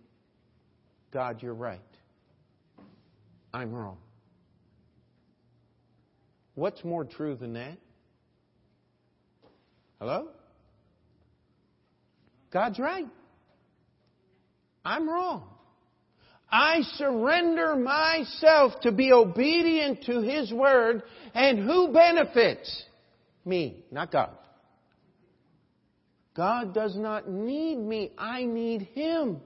[1.12, 1.82] God, you're right.
[3.54, 3.98] I'm wrong.
[6.58, 7.78] What's more true than that?
[10.00, 10.30] Hello?
[12.52, 13.06] God's right.
[14.84, 15.43] I'm wrong.
[16.52, 21.04] I surrender myself to be obedient to His Word,
[21.36, 22.84] and who benefits?
[23.46, 24.32] Me, not God.
[26.36, 28.14] God does not need me.
[28.18, 29.41] I need Him.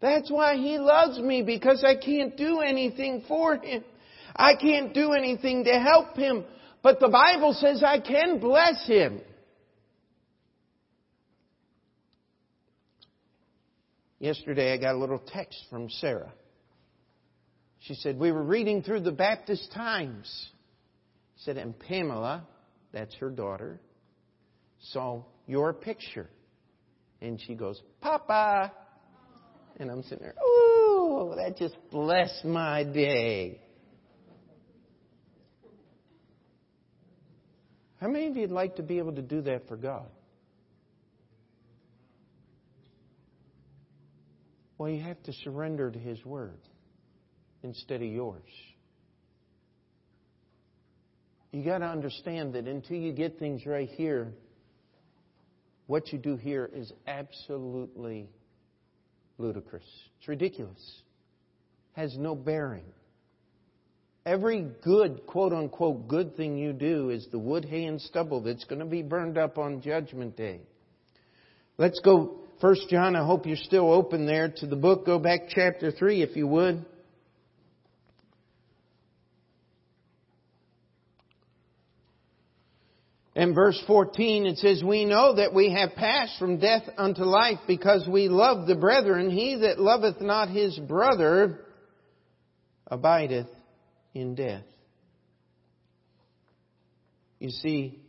[0.00, 3.82] That's why He loves me, because I can't do anything for Him.
[4.36, 6.44] I can't do anything to help him,
[6.82, 9.20] but the Bible says I can bless him.
[14.18, 16.32] Yesterday I got a little text from Sarah.
[17.80, 20.26] She said, We were reading through the Baptist Times.
[21.36, 22.46] She said, and Pamela,
[22.92, 23.78] that's her daughter,
[24.90, 26.28] saw your picture.
[27.20, 28.72] And she goes, Papa.
[29.78, 33.60] And I'm sitting there, ooh, that just blessed my day.
[38.00, 40.06] How many of you'd like to be able to do that for God?
[44.78, 46.58] Well, you have to surrender to His Word
[47.62, 48.42] instead of yours.
[51.52, 54.34] You got to understand that until you get things right here,
[55.86, 58.28] what you do here is absolutely
[59.38, 59.84] ludicrous.
[60.18, 61.02] It's ridiculous.
[61.92, 62.84] Has no bearing.
[64.26, 68.64] Every good, quote unquote, good thing you do is the wood, hay, and stubble that's
[68.64, 70.62] going to be burned up on Judgment Day.
[71.78, 75.06] Let's go, First John, I hope you're still open there to the book.
[75.06, 76.84] Go back chapter 3 if you would.
[83.36, 87.58] In verse 14 it says, We know that we have passed from death unto life
[87.68, 89.30] because we love the brethren.
[89.30, 91.60] He that loveth not his brother
[92.88, 93.46] abideth
[94.16, 94.64] in death.
[97.38, 98.00] You see,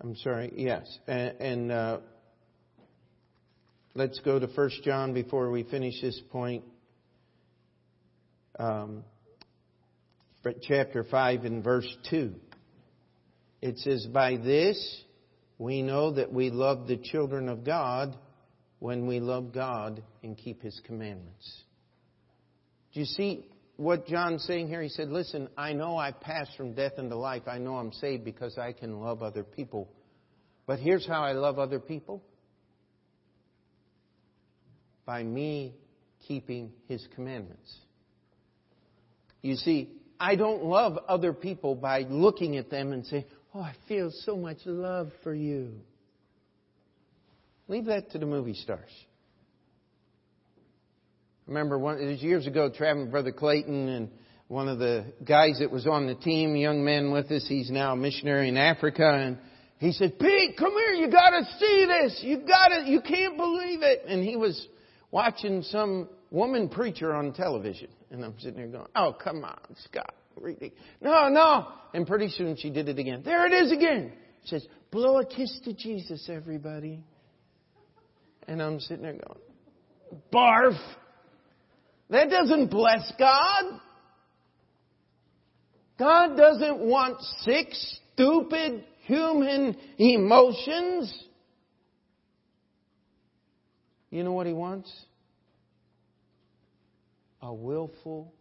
[0.00, 0.98] I'm sorry, yes.
[1.06, 1.98] And, and uh,
[3.94, 6.64] let's go to 1 John before we finish this point.
[8.58, 9.04] Um,
[10.62, 12.34] chapter 5 and verse 2.
[13.62, 15.02] It says, By this
[15.58, 18.16] we know that we love the children of God
[18.78, 21.62] when we love God and keep His commandments.
[22.92, 23.46] Do you see
[23.76, 24.82] what John's saying here?
[24.82, 27.42] He said, Listen, I know I passed from death into life.
[27.46, 29.88] I know I'm saved because I can love other people.
[30.66, 32.22] But here's how I love other people
[35.04, 35.74] by me
[36.26, 37.74] keeping His commandments.
[39.42, 43.24] You see, I don't love other people by looking at them and saying,
[43.54, 45.72] Oh, I feel so much love for you.
[47.68, 48.90] Leave that to the movie stars.
[51.46, 54.10] Remember, one, it was years ago, traveling with Brother Clayton and
[54.48, 57.92] one of the guys that was on the team, young man with us, he's now
[57.92, 59.38] a missionary in Africa, and
[59.78, 62.20] he said, Pete, come here, you gotta see this.
[62.22, 64.04] You gotta, you can't believe it.
[64.06, 64.66] And he was
[65.10, 67.88] watching some woman preacher on television.
[68.10, 70.14] And I'm sitting there going, oh, come on, Scott.
[71.00, 71.68] No, no.
[71.92, 73.22] And pretty soon she did it again.
[73.24, 74.12] There it is again.
[74.44, 77.02] She says, blow a kiss to Jesus, everybody.
[78.46, 80.78] And I'm sitting there going, barf.
[82.10, 83.80] That doesn't bless God.
[85.98, 87.68] God doesn't want sick,
[88.14, 91.12] stupid human emotions.
[94.10, 94.92] You know what He wants?
[97.42, 98.32] A willful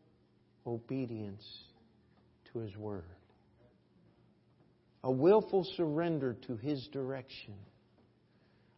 [0.68, 1.46] obedience
[2.52, 3.04] to His Word.
[5.04, 7.56] A willful surrender to His direction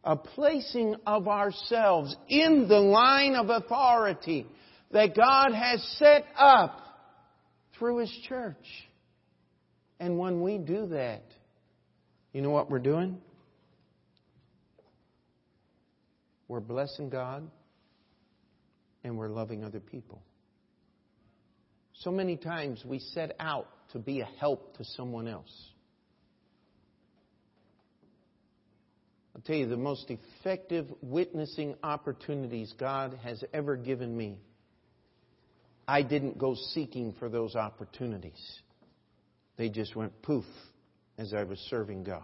[0.03, 4.45] a placing of ourselves in the line of authority
[4.91, 6.79] that God has set up
[7.77, 8.55] through His church.
[9.99, 11.23] And when we do that,
[12.33, 13.17] you know what we're doing?
[16.47, 17.49] We're blessing God
[19.03, 20.21] and we're loving other people.
[21.93, 25.51] So many times we set out to be a help to someone else.
[29.38, 34.39] I'll tell you, the most effective witnessing opportunities God has ever given me,
[35.88, 38.41] I didn't go seeking for those opportunities.
[39.55, 40.45] They just went poof
[41.19, 42.23] as I was serving God.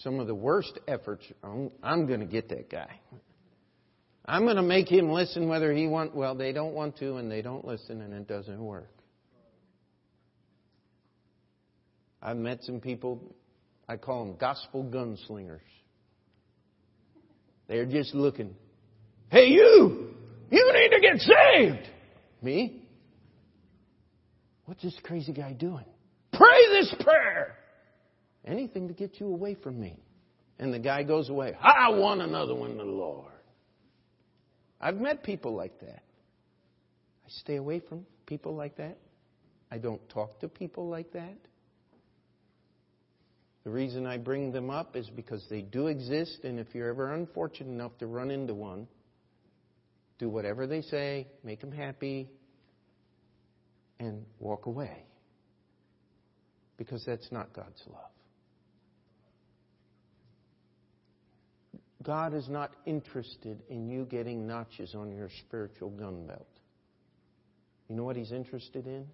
[0.00, 1.24] Some of the worst efforts,
[1.82, 3.00] I'm, going to get that guy.
[4.26, 6.14] I'm going to make him listen whether he want.
[6.14, 8.90] Well, they don't want to, and they don't listen, and it doesn't work.
[12.20, 13.34] I've met some people
[13.92, 15.60] I call them gospel gunslingers.
[17.68, 18.54] They're just looking.
[19.30, 20.14] Hey, you!
[20.50, 21.90] You need to get saved!
[22.40, 22.84] Me?
[24.64, 25.84] What's this crazy guy doing?
[26.32, 27.54] Pray this prayer!
[28.46, 29.98] Anything to get you away from me.
[30.58, 31.54] And the guy goes away.
[31.60, 33.30] I want another one, the Lord.
[34.80, 36.02] I've met people like that.
[37.26, 38.96] I stay away from people like that.
[39.70, 41.36] I don't talk to people like that.
[43.64, 47.14] The reason I bring them up is because they do exist, and if you're ever
[47.14, 48.88] unfortunate enough to run into one,
[50.18, 52.28] do whatever they say, make them happy,
[54.00, 55.04] and walk away.
[56.76, 58.10] Because that's not God's love.
[62.02, 66.48] God is not interested in you getting notches on your spiritual gun belt.
[67.88, 69.06] You know what He's interested in?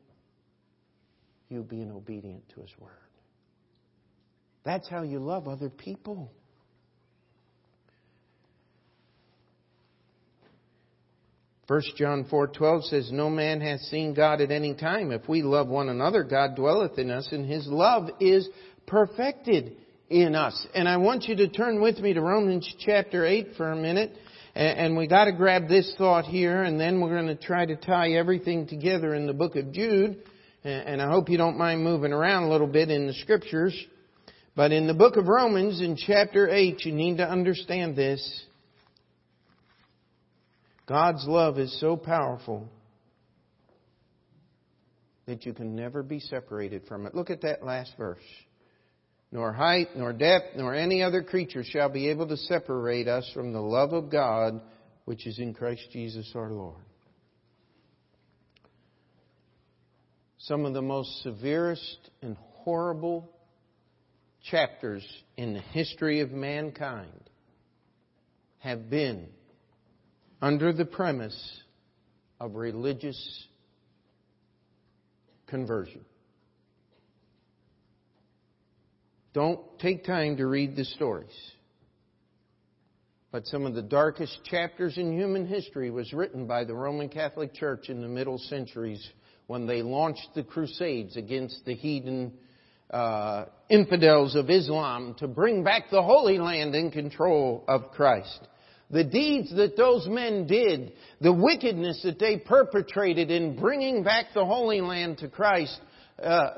[1.50, 3.07] You being obedient to His Word.
[4.64, 6.30] That's how you love other people.
[11.66, 15.68] First John 4:12 says no man has seen God at any time if we love
[15.68, 18.48] one another God dwelleth in us and his love is
[18.86, 19.76] perfected
[20.08, 20.66] in us.
[20.74, 24.16] And I want you to turn with me to Romans chapter 8 for a minute.
[24.54, 27.76] And we got to grab this thought here, and then we're going to try to
[27.76, 30.16] tie everything together in the book of Jude.
[30.64, 33.72] And I hope you don't mind moving around a little bit in the scriptures.
[34.58, 38.44] But in the book of Romans, in chapter 8, you need to understand this.
[40.84, 42.68] God's love is so powerful
[45.26, 47.14] that you can never be separated from it.
[47.14, 48.18] Look at that last verse.
[49.30, 53.52] Nor height, nor depth, nor any other creature shall be able to separate us from
[53.52, 54.60] the love of God
[55.04, 56.82] which is in Christ Jesus our Lord.
[60.38, 63.37] Some of the most severest and horrible
[64.44, 67.30] chapters in the history of mankind
[68.58, 69.28] have been
[70.40, 71.62] under the premise
[72.40, 73.46] of religious
[75.46, 76.04] conversion.
[79.32, 81.52] Don't take time to read the stories.
[83.30, 87.52] But some of the darkest chapters in human history was written by the Roman Catholic
[87.52, 89.06] Church in the middle centuries
[89.46, 92.32] when they launched the Crusades against the heathen
[92.90, 98.40] uh, infidels of Islam to bring back the Holy Land in control of Christ.
[98.90, 104.46] The deeds that those men did, the wickedness that they perpetrated in bringing back the
[104.46, 105.78] Holy Land to Christ,
[106.22, 106.50] uh,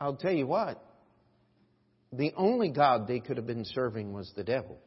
[0.00, 0.80] I'll tell you what,
[2.12, 4.78] the only God they could have been serving was the devil.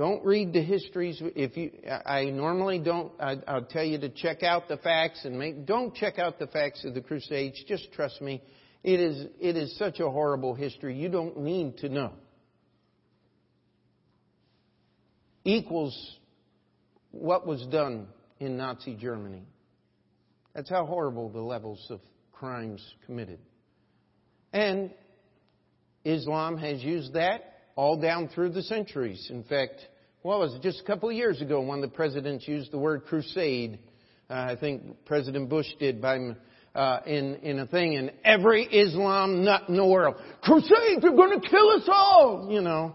[0.00, 1.20] Don't read the histories.
[1.36, 1.72] If you,
[2.06, 3.12] I normally don't.
[3.20, 5.66] I, will tell you to check out the facts and make.
[5.66, 7.62] Don't check out the facts of the Crusades.
[7.68, 8.42] Just trust me.
[8.82, 9.26] It is.
[9.38, 10.96] It is such a horrible history.
[10.96, 12.14] You don't need to know.
[15.44, 16.16] Equals
[17.10, 18.06] what was done
[18.38, 19.42] in Nazi Germany.
[20.54, 22.00] That's how horrible the levels of
[22.32, 23.40] crimes committed.
[24.54, 24.92] And
[26.06, 29.28] Islam has used that all down through the centuries.
[29.30, 29.86] In fact,
[30.22, 30.62] what was it?
[30.62, 33.78] Just a couple of years ago, of the presidents used the word crusade.
[34.28, 36.18] Uh, I think President Bush did by
[36.74, 41.40] uh, in in a thing, and every Islam nut in the world, crusades are going
[41.40, 42.94] to kill us all, you know.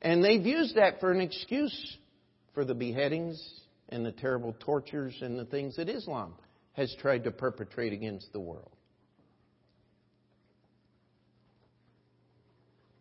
[0.00, 1.96] And they've used that for an excuse
[2.54, 3.42] for the beheadings
[3.88, 6.34] and the terrible tortures and the things that Islam
[6.74, 8.70] has tried to perpetrate against the world.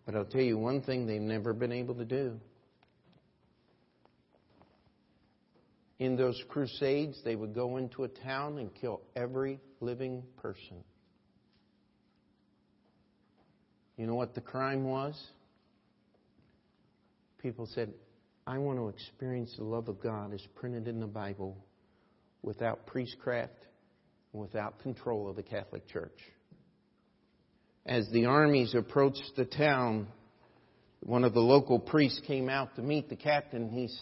[0.05, 2.39] But I'll tell you one thing they've never been able to do.
[6.03, 10.83] In those crusades, they would go into a town and kill every living person.
[13.95, 15.17] You know what the crime was?
[17.41, 17.93] People said,
[18.45, 21.55] I want to experience the love of God as printed in the Bible
[22.41, 23.65] without priestcraft
[24.33, 26.19] and without control of the Catholic Church
[27.85, 30.07] as the armies approached the town,
[31.01, 33.97] one of the local priests came out to meet the captain he's,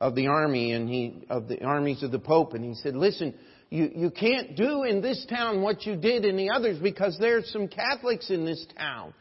[0.00, 3.34] of the army and he of the armies of the Pope, and he said, "Listen,
[3.70, 7.50] you you can't do in this town what you did in the others because there's
[7.52, 9.14] some Catholics in this town."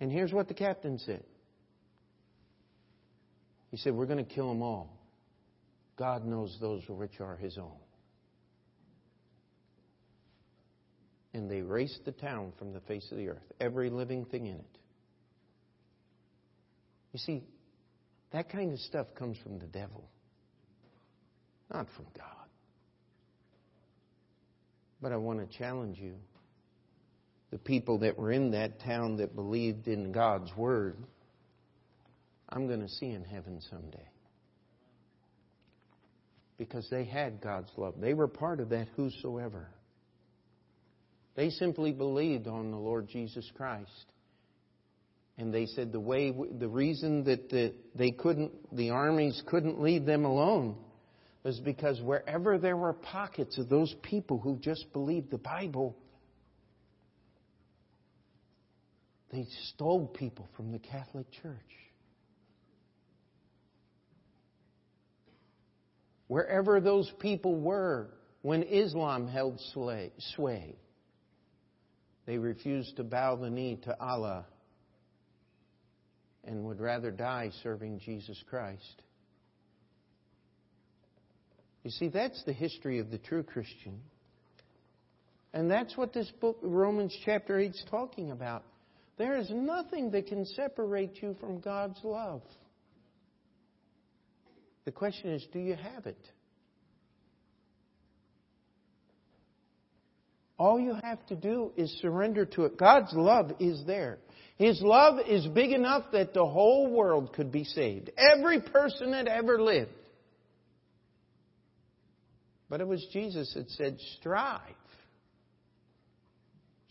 [0.00, 1.22] And here's what the captain said.
[3.70, 4.98] He said, "We're going to kill them all.
[5.96, 7.78] God knows those which are His own."
[11.34, 14.56] and they erased the town from the face of the earth, every living thing in
[14.56, 14.78] it.
[17.12, 17.44] You see,
[18.32, 20.08] that kind of stuff comes from the devil,
[21.72, 22.26] not from God.
[25.00, 26.14] But I want to challenge you.
[27.50, 30.96] The people that were in that town that believed in God's Word,
[32.48, 34.08] I'm going to see in heaven someday.
[36.56, 37.94] Because they had God's love.
[38.00, 39.66] They were part of that whosoever.
[41.34, 44.11] They simply believed on the Lord Jesus Christ.
[45.42, 50.04] And they said the way, the reason that the, they couldn't, the armies couldn't leave
[50.04, 50.76] them alone
[51.42, 55.96] was because wherever there were pockets of those people who just believed the Bible,
[59.32, 61.58] they stole people from the Catholic Church.
[66.28, 68.10] Wherever those people were
[68.42, 70.76] when Islam held sway,
[72.26, 74.46] they refused to bow the knee to Allah
[76.44, 79.02] and would rather die serving Jesus Christ.
[81.84, 84.00] You see, that's the history of the true Christian.
[85.52, 88.64] And that's what this book, Romans chapter 8, is talking about.
[89.18, 92.42] There is nothing that can separate you from God's love.
[94.84, 96.18] The question is do you have it?
[100.58, 102.78] All you have to do is surrender to it.
[102.78, 104.18] God's love is there.
[104.56, 108.10] His love is big enough that the whole world could be saved.
[108.16, 109.90] Every person that ever lived.
[112.68, 114.60] But it was Jesus that said, strive.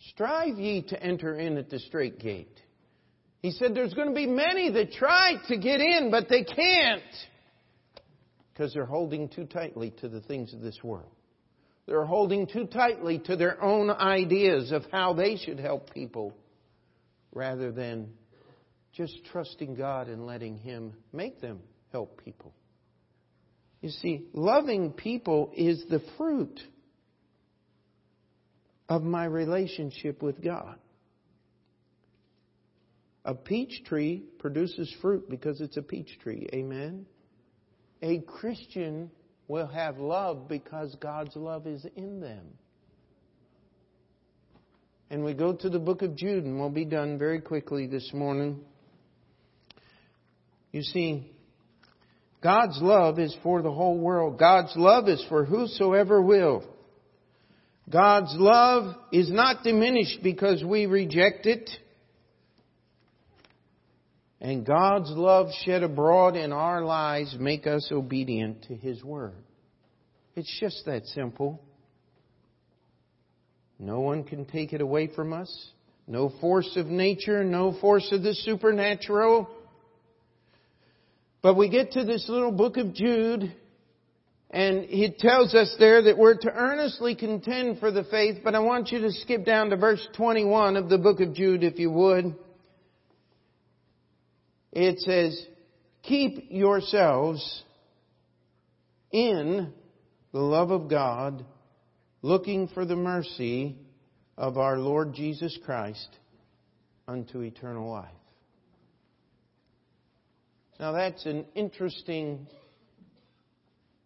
[0.09, 2.59] Strive ye to enter in at the strait gate.
[3.41, 7.01] He said there's going to be many that try to get in, but they can't.
[8.53, 11.09] Because they're holding too tightly to the things of this world.
[11.87, 16.35] They're holding too tightly to their own ideas of how they should help people
[17.33, 18.09] rather than
[18.93, 21.59] just trusting God and letting Him make them
[21.91, 22.53] help people.
[23.81, 26.59] You see, loving people is the fruit
[28.87, 30.75] of my relationship with God.
[33.23, 36.47] A peach tree produces fruit because it's a peach tree.
[36.53, 37.05] Amen?
[38.01, 39.11] A Christian
[39.47, 42.45] will have love because God's love is in them.
[45.11, 48.11] And we go to the book of Jude, and we'll be done very quickly this
[48.13, 48.61] morning.
[50.71, 51.29] You see,
[52.41, 54.39] God's love is for the whole world.
[54.39, 56.63] God's love is for whosoever will.
[57.89, 61.69] God's love is not diminished because we reject it.
[64.39, 69.35] And God's love shed abroad in our lives make us obedient to His Word.
[70.37, 71.61] It's just that simple.
[73.81, 75.51] No one can take it away from us.
[76.05, 79.49] No force of nature, no force of the supernatural.
[81.41, 83.51] But we get to this little book of Jude,
[84.51, 88.59] and he tells us there that we're to earnestly contend for the faith, but I
[88.59, 91.89] want you to skip down to verse 21 of the book of Jude if you
[91.89, 92.35] would.
[94.71, 95.43] It says,
[96.03, 97.63] keep yourselves
[99.11, 99.73] in
[100.31, 101.43] the love of God,
[102.21, 103.77] looking for the mercy
[104.37, 106.09] of our Lord Jesus Christ
[107.07, 108.09] unto eternal life.
[110.79, 112.47] Now that's an interesting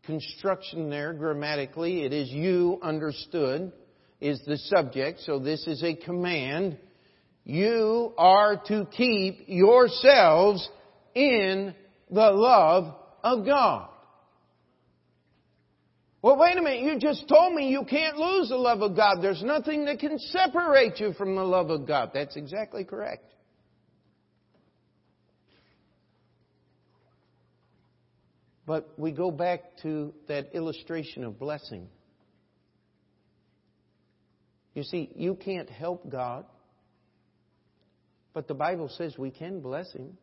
[0.05, 2.03] construction there grammatically.
[2.03, 3.71] It is you understood
[4.21, 6.77] is the subject, so this is a command.
[7.43, 10.67] You are to keep yourselves
[11.13, 11.75] in
[12.09, 13.89] the love of God.
[16.25, 16.81] Well, wait a minute.
[16.81, 19.17] You just told me you can't lose the love of God.
[19.21, 22.09] There's nothing that can separate you from the love of God.
[22.15, 23.31] That's exactly correct.
[28.65, 31.89] But we go back to that illustration of blessing.
[34.73, 36.45] You see, you can't help God,
[38.33, 40.17] but the Bible says we can bless Him.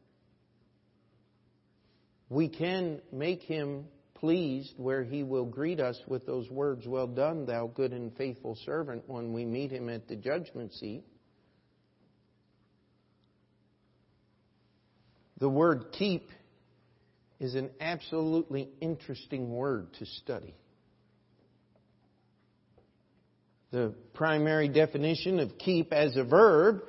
[2.28, 3.84] We can make Him
[4.22, 8.56] pleased where he will greet us with those words, Well done, thou good and faithful
[8.64, 11.02] servant, when we meet him at the judgment seat.
[15.38, 16.30] The word keep
[17.40, 20.54] is an absolutely interesting word to study.
[23.72, 26.82] The primary definition of keep as a verb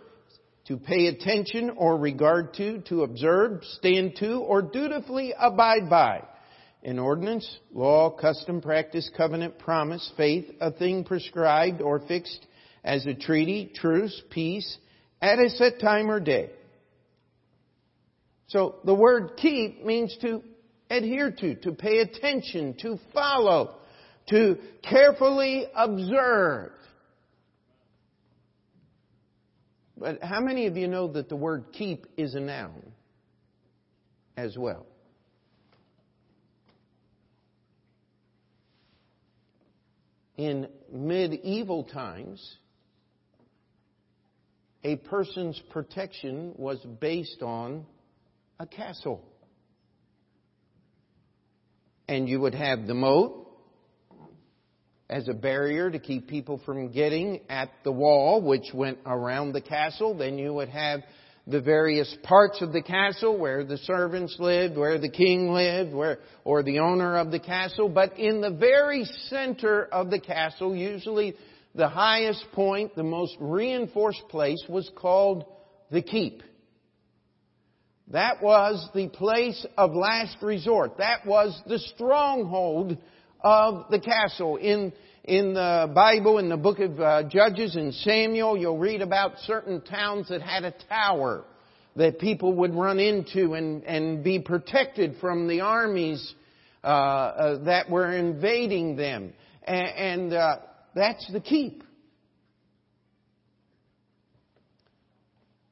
[0.67, 6.21] to pay attention or regard to, to observe, stand to, or dutifully abide by
[6.83, 12.45] an ordinance, law, custom, practice, covenant, promise, faith, a thing prescribed or fixed
[12.83, 14.77] as a treaty, truce, peace,
[15.21, 16.49] at a set time or day.
[18.47, 20.43] So the word keep means to
[20.89, 23.75] adhere to, to pay attention, to follow,
[24.29, 26.71] to carefully observe.
[29.97, 32.91] But how many of you know that the word keep is a noun
[34.35, 34.85] as well?
[40.37, 42.57] In medieval times,
[44.83, 47.85] a person's protection was based on
[48.59, 49.23] a castle.
[52.07, 53.47] And you would have the moat
[55.09, 59.61] as a barrier to keep people from getting at the wall, which went around the
[59.61, 60.17] castle.
[60.17, 61.01] Then you would have
[61.45, 66.19] the various parts of the castle where the servants lived, where the king lived, where,
[66.45, 67.89] or the owner of the castle.
[67.89, 71.35] But in the very center of the castle, usually
[71.75, 75.45] the highest point, the most reinforced place was called
[75.91, 76.43] the keep.
[78.09, 80.97] That was the place of last resort.
[80.97, 82.97] That was the stronghold
[83.41, 84.57] of the castle.
[84.57, 84.93] In,
[85.23, 89.81] in the Bible, in the book of uh, Judges and Samuel, you'll read about certain
[89.81, 91.45] towns that had a tower
[91.95, 96.33] that people would run into and, and be protected from the armies
[96.83, 99.31] uh, uh, that were invading them.
[99.63, 100.59] And, and
[100.93, 101.83] that's the keep.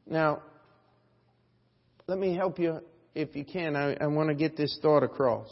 [0.05, 0.43] Now,
[2.07, 2.79] let me help you
[3.15, 3.75] if you can.
[3.75, 5.49] I, I want to get this thought across.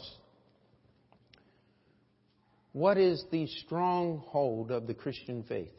[2.72, 5.74] What is the stronghold of the Christian faith?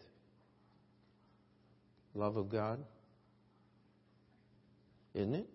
[2.14, 2.80] Love of God.
[5.14, 5.50] Isn't it?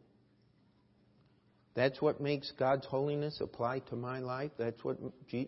[1.75, 4.51] That's what makes God's holiness apply to my life.
[4.59, 4.97] That's what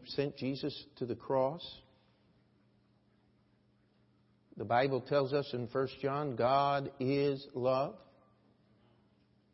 [0.08, 1.62] sent Jesus to the cross.
[4.58, 7.94] The Bible tells us in 1 John, God is love.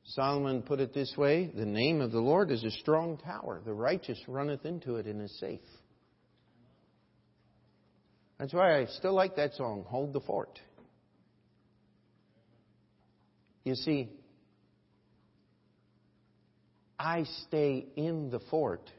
[0.07, 3.61] Solomon put it this way The name of the Lord is a strong tower.
[3.65, 5.61] The righteous runneth into it and is safe.
[8.39, 10.59] That's why I still like that song, Hold the Fort.
[13.65, 14.11] You see,
[16.99, 18.91] I stay in the fort,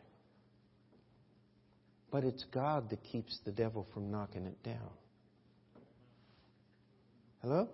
[2.12, 4.90] but it's God that keeps the devil from knocking it down.
[7.42, 7.70] Hello?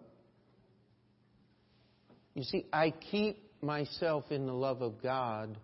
[2.34, 5.58] You see, I keep myself in the love of God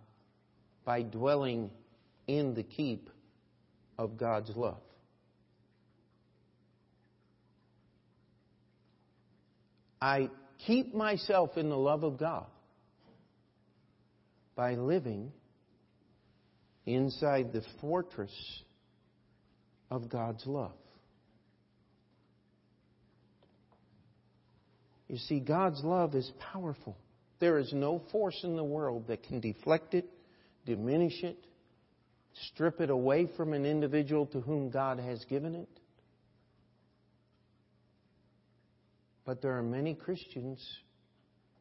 [0.85, 1.71] by dwelling
[2.27, 3.09] in the keep
[3.97, 4.81] of God's love.
[10.01, 10.29] I
[10.65, 12.45] keep myself in the love of God
[14.55, 15.31] by living
[16.85, 18.33] inside the fortress
[19.89, 20.73] of God's love.
[25.07, 26.97] You see, God's love is powerful.
[27.39, 30.09] There is no force in the world that can deflect it,
[30.65, 31.37] diminish it,
[32.51, 35.69] strip it away from an individual to whom God has given it.
[39.27, 40.65] But there are many Christians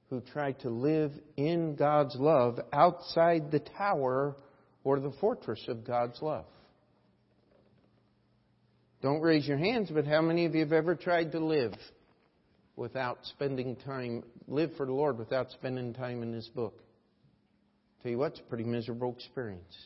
[0.09, 4.37] who try to live in God's love outside the tower
[4.85, 6.45] or the fortress of God's love.
[9.03, 11.75] Don't raise your hands, but how many of you have ever tried to live
[12.77, 16.81] without spending time, live for the Lord without spending time in His book?
[18.01, 19.77] Tell you what, it's a pretty miserable experience.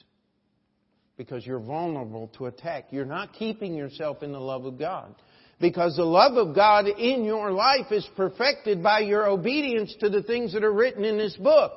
[1.16, 2.88] Because you're vulnerable to attack.
[2.90, 5.14] You're not keeping yourself in the love of God.
[5.60, 10.22] Because the love of God in your life is perfected by your obedience to the
[10.22, 11.72] things that are written in this book.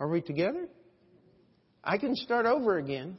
[0.00, 0.66] Are we together?
[1.82, 3.18] I can start over again.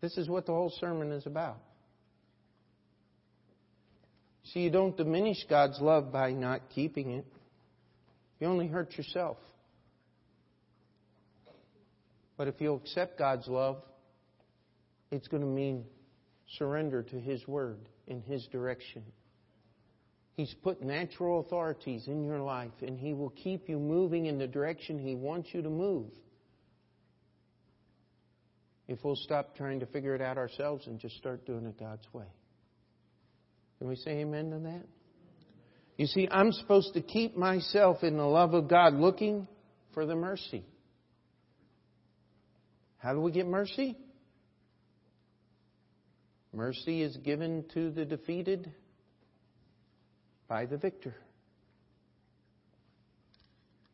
[0.00, 1.58] This is what the whole sermon is about.
[4.46, 7.26] See, you don't diminish God's love by not keeping it.
[8.40, 9.36] You only hurt yourself.
[12.36, 13.82] But if you'll accept God's love,
[15.10, 15.84] it's going to mean
[16.58, 19.02] surrender to His Word in His direction.
[20.34, 24.46] He's put natural authorities in your life, and He will keep you moving in the
[24.46, 26.08] direction He wants you to move.
[28.88, 32.06] If we'll stop trying to figure it out ourselves and just start doing it God's
[32.12, 32.26] way.
[33.78, 34.84] Can we say amen to that?
[35.96, 39.46] You see, I'm supposed to keep myself in the love of God, looking
[39.92, 40.64] for the mercy.
[43.02, 43.96] How do we get mercy?
[46.52, 48.70] Mercy is given to the defeated
[50.46, 51.16] by the victor.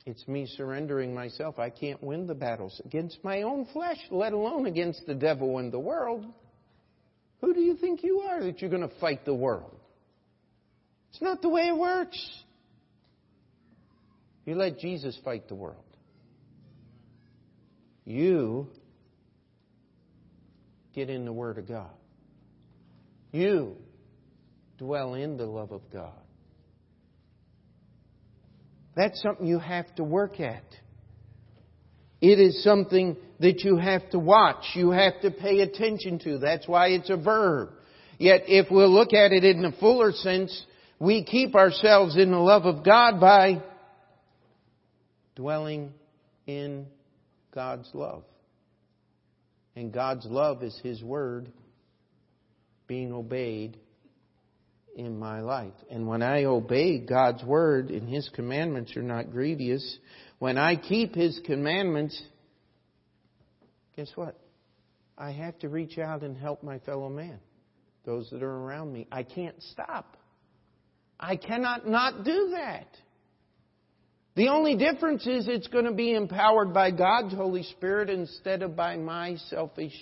[0.05, 1.59] It's me surrendering myself.
[1.59, 5.73] I can't win the battles against my own flesh, let alone against the devil and
[5.73, 6.27] the world.
[7.41, 9.75] Who do you think you are that you're going to fight the world?
[11.11, 12.19] It's not the way it works.
[14.45, 15.85] You let Jesus fight the world.
[18.05, 18.69] You
[20.95, 21.91] get in the Word of God.
[23.33, 23.77] You
[24.79, 26.13] dwell in the love of God.
[28.97, 30.65] That's something you have to work at.
[32.21, 34.65] It is something that you have to watch.
[34.75, 36.39] You have to pay attention to.
[36.39, 37.71] That's why it's a verb.
[38.19, 40.67] Yet if we'll look at it in a fuller sense,
[40.99, 43.63] we keep ourselves in the love of God by
[45.37, 45.93] dwelling
[46.49, 46.87] in
[47.55, 48.25] God's love.
[49.79, 51.53] And God's love is His Word
[52.89, 53.79] being obeyed
[54.97, 55.75] in my life.
[55.89, 59.99] And when I obey God's Word and His commandments are not grievous,
[60.41, 62.21] when I keep His commandments,
[63.95, 64.37] guess what?
[65.17, 67.39] I have to reach out and help my fellow man,
[68.05, 69.07] those that are around me.
[69.13, 70.17] I can't stop.
[71.21, 72.89] I cannot not do that.
[74.39, 78.77] The only difference is it's going to be empowered by God's Holy Spirit instead of
[78.77, 79.93] by my selfish,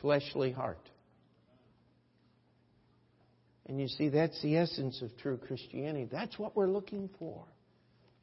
[0.00, 0.88] fleshly heart.
[3.66, 6.08] And you see, that's the essence of true Christianity.
[6.08, 7.42] That's what we're looking for.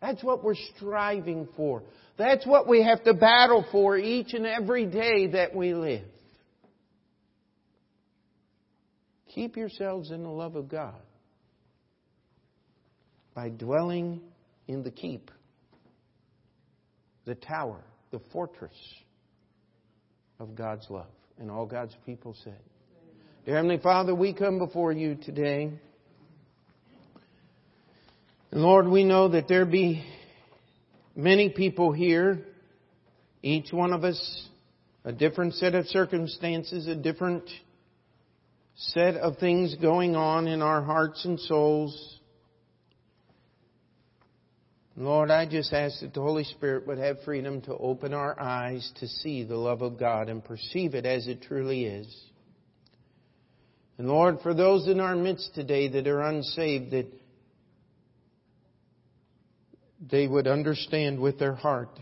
[0.01, 1.83] That's what we're striving for.
[2.17, 6.07] That's what we have to battle for each and every day that we live.
[9.35, 11.01] Keep yourselves in the love of God
[13.35, 14.21] by dwelling
[14.69, 15.31] in the keep,
[17.25, 18.71] the tower, the fortress
[20.39, 21.07] of God's love.
[21.39, 22.59] And all God's people said.
[23.45, 25.71] Dear Heavenly Father, we come before you today.
[28.51, 30.05] And Lord, we know that there be
[31.15, 32.45] many people here,
[33.41, 34.47] each one of us,
[35.03, 37.49] a different set of circumstances, a different
[38.75, 42.18] set of things going on in our hearts and souls.
[44.99, 48.91] Lord, I just ask that the Holy Spirit would have freedom to open our eyes
[48.99, 52.13] to see the love of God and perceive it as it truly is.
[53.97, 57.07] And Lord, for those in our midst today that are unsaved, that
[60.11, 61.97] they would understand with their heart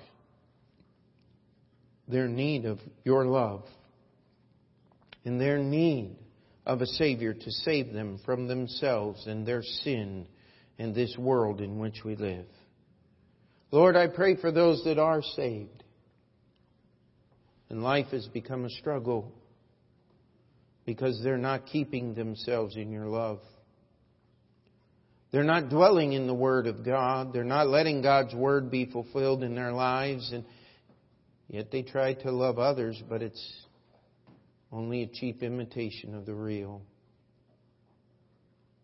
[2.08, 3.64] their need of your love
[5.24, 6.16] and their need
[6.66, 10.28] of a Savior to save them from themselves and their sin
[10.80, 12.45] and this world in which we live.
[13.72, 15.78] Lord, I pray for those that are saved
[17.70, 19.32] and life has become a struggle
[20.86, 23.39] because they're not keeping themselves in your love.
[25.32, 27.34] They're not dwelling in the Word of God.
[27.34, 30.32] They're not letting God's Word be fulfilled in their lives.
[30.32, 30.45] And
[31.49, 33.65] yet they try to love others, but it's
[34.72, 36.82] only a cheap imitation of the real.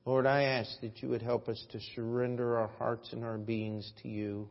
[0.05, 3.89] Lord, I ask that you would help us to surrender our hearts and our beings
[4.01, 4.49] to you.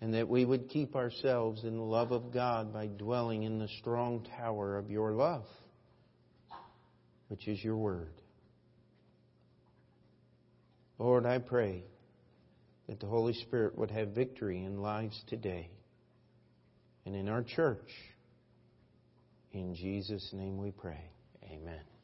[0.00, 3.68] And that we would keep ourselves in the love of God by dwelling in the
[3.80, 5.44] strong tower of your love,
[7.26, 8.12] which is your word.
[10.98, 11.84] Lord, I pray
[12.88, 15.68] that the Holy Spirit would have victory in lives today
[17.04, 17.90] and in our church.
[19.52, 21.10] In Jesus' name we pray.
[21.44, 21.97] Amen.